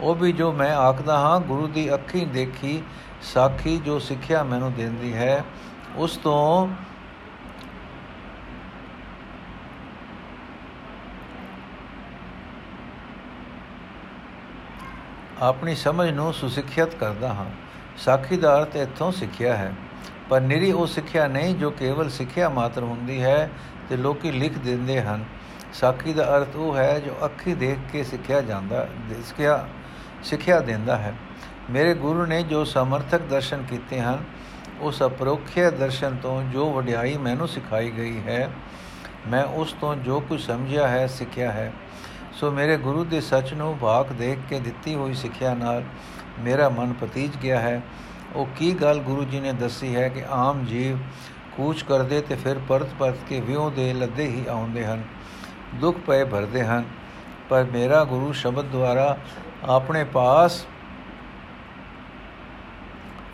ਉਹ 0.00 0.14
ਵੀ 0.14 0.32
ਜੋ 0.32 0.52
ਮੈਂ 0.52 0.74
ਆਖਦਾ 0.76 1.18
ਹਾਂ, 1.18 1.40
ਗੁਰੂ 1.40 1.66
ਦੀ 1.66 1.94
ਅੱਖੀਂ 1.94 2.26
ਦੇਖੀ, 2.26 2.82
ਸਾਖੀ 3.22 3.78
ਜੋ 3.78 3.98
ਸਿੱਖਿਆ 3.98 4.42
ਮੈਨੂੰ 4.42 4.72
ਦਿੰਦੀ 4.72 5.14
ਹੈ, 5.14 5.44
ਉਸ 5.96 6.16
ਤੋਂ 6.16 6.68
ਆਪਣੀ 15.42 15.74
ਸਮਝ 15.74 16.10
ਨੂੰ 16.10 16.34
ਸੁਸਿੱਖਿਅਤ 16.34 16.94
ਕਰਦਾ 16.94 17.28
ਹਾਂ। 17.28 17.69
ਸਾਖੀ 18.00 18.36
ਦਾ 18.36 18.58
ਅਰਥ 18.58 18.76
ਇੱਥੋਂ 18.76 19.12
ਸਿੱਖਿਆ 19.12 19.56
ਹੈ। 19.56 19.72
ਪਰ 20.28 20.40
ਨਿਰੀ 20.40 20.72
ਉਹ 20.72 20.86
ਸਿੱਖਿਆ 20.86 21.26
ਨਹੀਂ 21.26 21.54
ਜੋ 21.54 21.70
ਕੇਵਲ 21.70 22.10
ਸਿੱਖਿਆ 22.10 22.48
ਮਾਤਰ 22.48 22.82
ਹੁੰਦੀ 22.82 23.22
ਹੈ 23.22 23.50
ਤੇ 23.88 23.96
ਲੋਕੀ 23.96 24.30
ਲਿਖ 24.32 24.58
ਦਿੰਦੇ 24.58 25.00
ਹਨ। 25.02 25.24
ਸਾਖੀ 25.72 26.12
ਦਾ 26.12 26.36
ਅਰਥ 26.36 26.56
ਉਹ 26.56 26.76
ਹੈ 26.76 26.98
ਜੋ 26.98 27.12
ਅੱਖੀ 27.24 27.54
ਦੇਖ 27.54 27.78
ਕੇ 27.92 28.04
ਸਿੱਖਿਆ 28.04 28.40
ਜਾਂਦਾ, 28.40 28.88
ਸਿੱਖਿਆ 29.26 29.68
ਸਿੱਖਿਆ 30.24 30.60
ਦਿੰਦਾ 30.60 30.96
ਹੈ। 30.96 31.14
ਮੇਰੇ 31.70 31.94
ਗੁਰੂ 31.94 32.26
ਨੇ 32.26 32.42
ਜੋ 32.42 32.64
ਸਮਰਥਕ 32.64 33.20
ਦਰਸ਼ਨ 33.20 33.62
ਕੀਤੇ 33.62 34.00
ਹਨ 34.00 34.24
ਉਸ 34.80 35.02
ਅਪਰੋਖਿਆ 35.02 35.70
ਦਰਸ਼ਨ 35.70 36.16
ਤੋਂ 36.16 36.42
ਜੋ 36.42 36.72
ਵਡਿਆਈ 36.72 37.16
ਮੈਨੂੰ 37.16 37.48
ਸਿਖਾਈ 37.48 37.90
ਗਈ 37.90 38.20
ਹੈ, 38.26 38.50
ਮੈਂ 39.28 39.44
ਉਸ 39.44 39.72
ਤੋਂ 39.72 39.94
ਜੋ 39.96 40.20
ਕੁਝ 40.20 40.40
ਸਮਝਿਆ 40.40 40.88
ਹੈ, 40.88 41.06
ਸਿੱਖਿਆ 41.06 41.52
ਹੈ। 41.52 41.72
ਸੋ 42.32 42.50
ਮੇਰੇ 42.50 42.76
ਗੁਰੂ 42.76 43.04
ਦੇ 43.04 43.20
ਸੱਚ 43.20 43.52
ਨੂੰ 43.54 43.78
ਭਾਗ 43.80 44.06
ਦੇਖ 44.06 44.38
ਕੇ 44.48 44.60
ਦਿੱਤੀ 44.60 44.94
ਹੋਈ 44.94 45.14
ਸਿੱਖਿਆ 45.14 45.54
ਨਾਲ 45.54 45.82
ਮੇਰਾ 46.40 46.68
ਮਨ 46.68 46.92
ਪਤੀਜ 46.92 47.36
ਗਿਆ 47.36 47.60
ਹੈ। 47.60 47.80
ਉਹ 48.34 48.46
ਕੀ 48.56 48.74
ਗੱਲ 48.74 48.98
ਗੁਰੂ 48.98 49.24
ਜੀ 49.24 49.40
ਨੇ 49.40 49.52
ਦੱਸੀ 49.52 49.96
ਹੈ 49.96 50.08
ਕਿ 50.08 50.24
ਆਮ 50.30 50.64
ਜੀਵ 50.64 50.98
ਕੂਚ 51.56 51.82
ਕਰਦੇ 51.82 52.20
ਤੇ 52.20 52.34
ਫਿਰ 52.34 52.58
ਪਰਤ 52.68 52.88
ਪਰਤ 52.98 53.16
ਕੇ 53.28 53.40
ਵਿਉ 53.40 53.70
ਦੇ 53.70 53.92
ਲੱਦੇ 53.92 54.26
ਹੀ 54.26 54.44
ਆਉਂਦੇ 54.48 54.84
ਹਨ। 54.86 55.02
ਦੁੱਖ 55.74 55.98
ਪਏ 55.98 56.24
ਭਰਦੇ 56.24 56.64
ਹਨ। 56.64 56.84
ਪਰ 57.48 57.64
ਮੇਰਾ 57.64 58.04
ਗੁਰੂ 58.04 58.32
ਸ਼ਬਦ 58.32 58.64
ਦੁਆਰਾ 58.64 59.16
ਆਪਣੇ 59.68 60.04
ਪਾਸ 60.04 60.66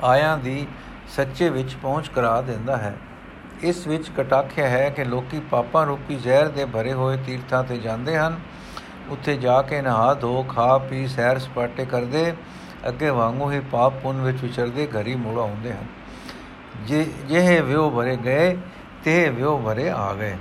ਆਇਆਂ 0.05 0.39
ਦੀ 0.39 0.67
ਸੱਚੇ 1.09 1.49
ਵਿੱਚ 1.49 1.75
ਪਹੁੰਚ 1.75 2.09
ਕਰਾ 2.09 2.41
ਦਿੰਦਾ 2.41 2.77
ਹੈ। 2.77 2.97
ਇਸ 3.63 3.87
ਵਿੱਚ 3.87 4.11
ਕਟਾਖਿਆ 4.17 4.69
ਹੈ 4.69 4.91
ਕਿ 4.91 5.05
ਲੋਕੀ 5.05 5.41
ਪਾਪਾਂ 5.41 5.87
ਰੂਪੀ 5.87 6.15
ਜ਼ਹਿਰ 6.15 6.49
ਦੇ 6.49 6.65
ਭਰੇ 6.65 6.93
ਹੋਏ 6.93 7.17
ਤੀਰਥਾਂ 7.17 7.65
ਤੇ 7.65 7.79
ਜਾਂਦੇ 7.79 8.19
ਹਨ। 8.19 8.41
ਉੱਥੇ 9.09 9.37
ਜਾ 9.37 9.63
ਕੇ 9.63 9.83
ਨਹਾ 9.83 10.15
ਧੋ, 10.15 10.43
ਖਾ 10.43 10.79
ਪੀ 10.79 11.07
ਸੈਰ 11.07 11.39
ਸਪਾਟੇ 11.39 11.85
ਕਰਦੇ 11.85 12.35
ਅੱਗੇ 12.89 13.11
ਵਾਂਗੂ 13.11 13.51
ਹੀ 13.51 13.61
ਪਾਪ 13.61 13.93
ਪੁੰਨ 14.03 14.21
ਵਿੱਚ 14.21 14.43
ਵਿਚਰਦੇ 14.43 14.87
ਘਰੀ 14.87 15.15
ਮੁੜ 15.15 15.39
ਆਉਂਦੇ 15.39 15.73
ਹਨ। 15.73 15.87
ਜੇ 16.87 17.05
ਜਿਹੇ 17.29 17.61
ਵਿਉ 17.61 17.91
ਭਰੇ 17.91 18.17
ਗਏ, 18.17 18.57
ਤੇ 19.05 19.29
ਵਿਉ 19.29 19.59
ਭਰੇ 19.59 19.91
ਆ 19.91 20.15
ਗਏ। 20.15 20.37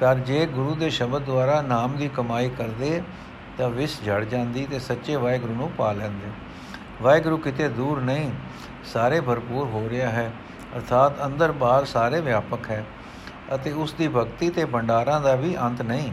ਪਰ 0.00 0.14
ਜੇ 0.14 0.46
ਗੁਰੂ 0.46 0.74
ਦੇ 0.74 0.90
ਸ਼ਬਦ 0.90 1.22
ਦੁਆਰਾ 1.22 1.62
ਨਾਮ 1.62 1.96
ਦੀ 1.96 2.08
ਕਮਾਈ 2.08 2.48
ਕਰਦੇ, 2.48 3.02
ਤਾਂ 3.58 3.70
ਵਿਸ 3.70 4.04
ਝੜ 4.06 4.24
ਜਾਂਦੀ 4.24 4.66
ਤੇ 4.66 4.78
ਸੱਚੇ 4.78 5.16
ਵਾਹਿਗੁਰੂ 5.16 5.54
ਨੂੰ 5.54 5.70
ਪਾ 5.70 5.92
ਲੈਂਦੇ। 5.92 6.30
ਵਾਹਿਗੁਰੂ 7.02 7.36
ਕਿਤੇ 7.36 7.68
ਦੂਰ 7.68 8.00
ਨਹੀਂ, 8.00 8.30
ਸਾਰੇ 8.92 9.20
ਭਰਪੂਰ 9.20 9.66
ਹੋ 9.66 9.88
ਰਿਹਾ 9.88 10.10
ਹੈ। 10.10 10.32
ਅਰਥਾਤ 10.76 11.24
ਅੰਦਰ 11.26 11.52
ਬਾਹਰ 11.52 11.84
ਸਾਰੇ 11.84 12.20
ਵਿਆਪਕ 12.20 12.70
ਹੈ 12.70 12.84
ਅਤੇ 13.54 13.72
ਉਸ 13.72 13.92
ਦੀ 13.92 14.08
ਭਗਤੀ 14.08 14.50
ਤੇ 14.50 14.64
ਭੰਡਾਰਾਂ 14.64 15.20
ਦਾ 15.20 15.34
ਵੀ 15.34 15.56
ਅੰਤ 15.58 15.82
ਨਹੀਂ 15.82 16.12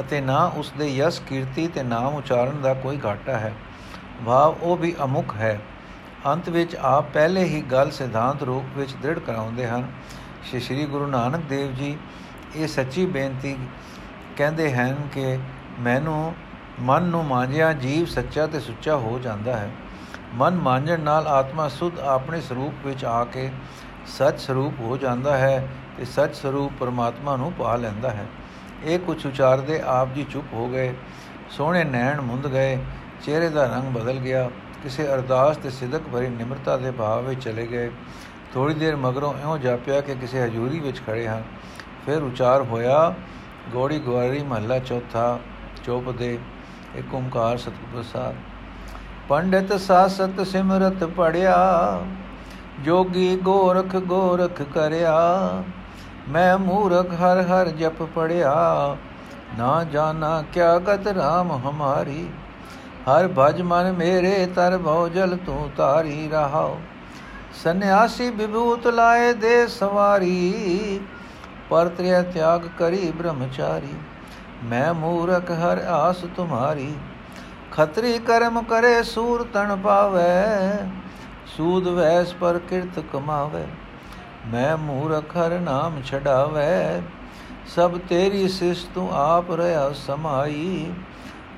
ਅਤੇ 0.00 0.20
ਨਾ 0.20 0.44
ਉਸ 0.56 0.72
ਦੇ 0.78 0.94
ਯਸ਼ 0.94 1.20
ਕੀਰਤੀ 1.22 1.68
ਤੇ 1.68 1.82
ਨਾਮ 1.82 2.14
ਉਚਾਰਨ 2.14 2.60
ਦਾ 2.62 2.74
ਕੋਈ 2.74 2.98
ਘਾਟਾ 3.04 3.38
ਹੈ। 3.38 3.52
ਭਾਵ 4.26 4.56
ਉਹ 4.62 4.76
ਵੀ 4.76 4.94
ਅਮੁਖ 5.04 5.36
ਹੈ। 5.36 5.60
ਅੰਤ 6.26 6.48
ਵਿੱਚ 6.48 6.76
ਆਪ 6.76 7.12
ਪਹਿਲੇ 7.14 7.44
ਹੀ 7.44 7.62
ਗੱਲ 7.62 7.90
ਸਿਧਾਂਤ 7.90 8.42
ਰੂਪ 8.42 8.78
ਵਿੱਚ 8.78 8.94
ਦ੍ਰਿੜ 8.94 9.18
ਕਰਾਉਂਦੇ 9.18 9.66
ਹਨ। 9.66 9.92
ਸ਼੍ਰੀ 10.44 10.86
ਗੁਰੂ 10.86 11.06
ਨਾਨਕ 11.06 11.40
ਦੇਵ 11.40 11.74
ਜੀ 11.74 11.96
ਇਹ 12.56 12.66
ਸੱਚੀ 12.68 13.06
ਬੇਨਤੀ 13.06 13.56
ਕਹਿੰਦੇ 14.36 14.74
ਹਨ 14.74 15.08
ਕਿ 15.12 15.38
ਮੈਨੂੰ 15.80 16.34
ਮਨ 16.80 17.02
ਨੂੰ 17.02 17.24
ਮਾਂਜਿਆ 17.24 17.72
ਜੀਵ 17.72 18.06
ਸੱਚਾ 18.06 18.46
ਤੇ 18.46 18.60
ਸੁੱਚਾ 18.60 18.96
ਹੋ 18.96 19.18
ਜਾਂਦਾ 19.18 19.56
ਹੈ। 19.56 19.70
ਮਨ 20.34 20.54
ਮਾਂਜਣ 20.54 21.00
ਨਾਲ 21.00 21.26
ਆਤਮਾ 21.26 21.68
ਸੁਧ 21.68 21.98
ਆਪਣੇ 21.98 22.40
ਸਰੂਪ 22.40 22.86
ਵਿੱਚ 22.86 23.04
ਆ 23.04 23.24
ਕੇ 23.24 23.50
ਸੱਚ 24.06 24.40
ਸਰੂਪ 24.40 24.80
ਹੋ 24.80 24.96
ਜਾਂਦਾ 24.96 25.36
ਹੈ 25.36 25.68
ਤੇ 25.98 26.04
ਸੱਚ 26.04 26.36
ਸਰੂਪ 26.36 26.72
ਪਰਮਾਤਮਾ 26.80 27.36
ਨੂੰ 27.36 27.52
ਪਾ 27.52 27.76
ਲੈਂਦਾ 27.76 28.10
ਹੈ। 28.10 28.26
ਇਹ 28.84 28.98
ਕੁਝ 28.98 29.26
ਉਚਾਰਦੇ 29.26 29.82
ਆਪ 29.86 30.14
ਜੀ 30.14 30.26
ਚੁੱਪ 30.30 30.46
ਹੋ 30.52 30.68
ਗਏ। 30.68 30.94
ਸੋਹਣੇ 31.50 31.84
ਨੈਣ 31.84 32.20
ਮੁੰਦ 32.20 32.46
ਗਏ। 32.46 32.78
ਚਿਹਰੇ 33.24 33.48
ਦਾ 33.48 33.64
ਰੰਗ 33.66 33.94
ਬਦਲ 33.94 34.18
ਗਿਆ। 34.18 34.48
ਕਿਸੇ 34.82 35.06
ਅਰਦਾਸ 35.08 35.56
ਤੇ 35.56 35.70
ਸਿਦਕ 35.70 36.08
ਭਰੀ 36.12 36.28
ਨਿਮਰਤਾ 36.28 36.76
ਦੇ 36.76 36.90
ਭਾਵ 36.90 37.24
ਵਿੱਚ 37.24 37.44
ਚਲੇ 37.44 37.66
ਗਏ। 37.66 37.90
ਥੋੜੀ 38.54 38.74
ਦੇਰ 38.74 38.96
ਮਗਰੋਂ 38.96 39.32
ਇਉਂ 39.42 39.56
ਜਾਪਿਆ 39.58 40.00
ਕਿ 40.00 40.14
ਕਿਸੇ 40.14 40.42
ਹਜ਼ੂਰੀ 40.42 40.80
ਵਿੱਚ 40.80 41.00
ਖੜੇ 41.06 41.26
ਹਨ 41.28 41.42
ਫਿਰ 42.06 42.22
ਉਚਾਰ 42.22 42.62
ਹੋਇਆ, 42.62 43.14
ਗੋੜੀ 43.72 43.98
ਗਵਾਰੀ 43.98 44.42
ਮਹੱਲਾ 44.42 44.78
ਚੌਥਾ, 44.78 45.38
ਚੋਪ 45.84 46.10
ਦੇ 46.10 46.38
ਇੱਕ 46.96 47.14
ਓੰਕਾਰ 47.14 47.56
ਸਤਿਗੁਰ 47.58 48.02
ਸਾਹਿਬ 48.02 48.36
ਪੰਡਿਤ 49.28 49.72
ਸਾਸਤ 49.80 50.46
ਸਿਮਰਤ 50.46 51.04
ਪੜਿਆ 51.16 51.56
ਜੋਗੀ 52.80 53.36
ਗੋਰਖ 53.36 53.96
ਗੋਰਖ 53.96 54.62
ਕਰਿਆ। 54.74 55.18
ਮੈਂ 56.28 56.56
ਮੂਰਖ 56.58 57.12
ਹਰ 57.14 57.40
ਹਰ 57.42 57.68
ਜਪ 57.70 58.02
ਪੜਿਆ 58.14 58.54
ਨਾ 59.58 59.84
ਜਾਣਾ 59.84 60.42
ਕਿਆ 60.52 60.78
ਗਤ 60.78 61.06
ਰਾਮ 61.08 61.52
ਹਮਾਰੀ। 61.64 62.26
ਹਰ 63.08 63.28
ਭਜ 63.38 63.60
ਮਨ 63.62 63.92
ਮੇਰੇ 63.92 64.46
ਤਰ 64.46 64.76
ਭਉ 64.78 65.08
ਜਲ 65.08 65.36
ਤੂੰ 65.36 65.70
ਤਾਰੀ 65.76 66.28
ਰਹਾਓ। 66.28 66.78
ਸੰਨਿਆਸੀ 67.64 68.28
ਵਿਭੂਤ 68.30 68.86
ਲਾਏ 68.86 69.32
ਦੇ 69.32 69.66
ਸਵਾਰੀ, 69.66 71.00
ਪਰਤ੍ਰਿਆ 71.70 72.22
ਤਿਆਗ 72.22 72.68
ਕਰੀ 72.78 73.10
ਬ੍ਰਹਮਚਾਰੀ। 73.10 73.94
ਮੈਂ 74.64 74.92
ਮੂਰਖ 74.94 75.50
ਹਰ 75.52 75.84
ਆਸ 75.88 76.24
ਤੁਮਾਰੀ, 76.36 76.94
ਖਤਰੀ 77.72 78.18
ਕਰਮ 78.18 78.62
ਕਰੇ 78.62 79.02
ਸੂਰ 79.02 79.46
ਤਣ 79.52 79.76
ਪਾਵੇ, 79.76 80.22
ਸੂਦ 81.56 81.88
ਵੈਸ 81.88 82.32
ਪਰ 82.32 82.58
ਕਿਰਤ 82.68 83.02
ਕਮਾਵੇ। 83.12 83.64
ਮੈਂ 84.46 84.76
ਮੂਰਖ 84.76 85.36
ਹਰ 85.36 85.58
ਨਾਮ 85.60 86.02
ਛਡਾਵੇ, 86.02 87.02
ਸਭ 87.74 87.98
ਤੇਰੀ 88.08 88.48
ਸਿਸ 88.48 88.84
ਤੂੰ 88.94 89.08
ਆਪ 89.14 89.50
ਰਹਾ 89.50 89.90
ਸਮਾਈ। 89.96 90.92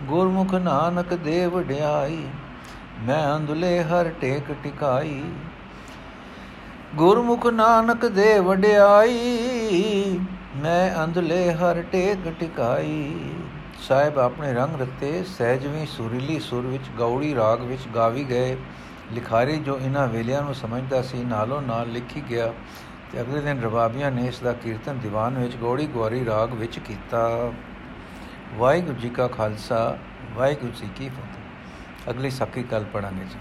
ਗੁਰਮੁਖ 0.03 0.55
ਨਾਨਕ 0.55 1.15
ਦੇ 1.15 1.47
ਵਡਿਆਈ 1.47 2.25
ਮੈਂ 3.01 3.37
ਅੰਧਲੇ 3.37 3.83
ਹਰ 3.83 4.09
ਟੇਕ 4.21 4.53
ਟਿਕਾਈ। 4.63 5.23
ਗੁਰਮੁਖ 6.95 7.47
ਨਾਨਕ 7.47 8.07
ਦੇ 8.07 8.39
ਵਡਿਆਈ 8.39 10.19
ਮੈਂ 10.57 11.05
ਅੰਧਲੇ 11.05 11.53
ਹਰ 11.53 11.83
ਟੇਕ 11.83 12.29
ਟਿਕਾਈ। 12.41 13.33
ਸਾਹਿਬ, 13.89 14.19
ਆਪਣੇ 14.19 14.53
ਰੰਗ 14.53 14.81
ਰਤੇ 14.81 15.23
ਸਹਿਜਵੀ 15.25 15.87
ਸੁਰੀਲੀ 15.87 16.39
ਸੁਰ 16.41 16.67
ਵਿੱਚ 16.67 16.85
ਗੌੜੀ 16.99 17.35
ਰਾਗ 17.35 17.61
ਵਿੱਚ 17.61 17.89
ਗਾਵੀ 17.95 18.25
ਗਏ। 18.25 18.57
ਲਿਖਾਰੀ 19.13 19.57
ਜੋ 19.57 19.79
ਇਹਨਾਂ 19.79 20.07
ਵੇਲਿਆਂ 20.09 20.43
ਨੂੰ 20.43 20.55
ਸਮਝਦਾ 20.55 21.03
ਸੀ, 21.03 21.25
ਨਾਲੋਂ 21.25 21.63
ਨਾਲ 21.63 21.89
ਲਿਖੀ 21.89 22.23
ਗਿਆ 22.31 22.53
ਤੇ 23.13 23.21
ਅਗਲੇ 23.21 23.41
ਦਿਨ 23.41 23.63
ਰਬਾਬੀਆਂ 23.63 24.11
ਨੇ 24.11 24.27
ਇਸ 24.27 24.41
ਦਾ 24.41 24.53
ਕੀਰਤਨ 24.53 24.99
ਦੀਵਾਨ 24.99 25.39
ਵਿੱਚ 25.39 25.57
ਗੌੜੀ 25.57 25.87
ਗਵਾਰੀ 25.87 26.25
ਰਾਗ 26.25 26.53
ਵਿੱਚ 26.53 26.79
ਕੀਤਾ। 26.79 27.53
ਵਾਹਿਗੁਰੂ 28.57 28.99
ਜੀ 28.99 29.09
ਕਾ 29.09 29.27
ਖਾਲਸਾ 29.29 29.99
ਵਾਹਿਗੁਰੂ 30.35 30.73
ਜੀ 30.73 30.88
ਕੀ 30.97 31.09
ਫਤਿਹ। 31.09 32.11
ਅਗਲੀ 32.11 32.31
ਸਾਖੀ 32.31 32.62
ਕੱਲ 32.62 32.85
ਪੜਾਂਗੇ 32.85 33.25
ਜੀ। 33.25 33.38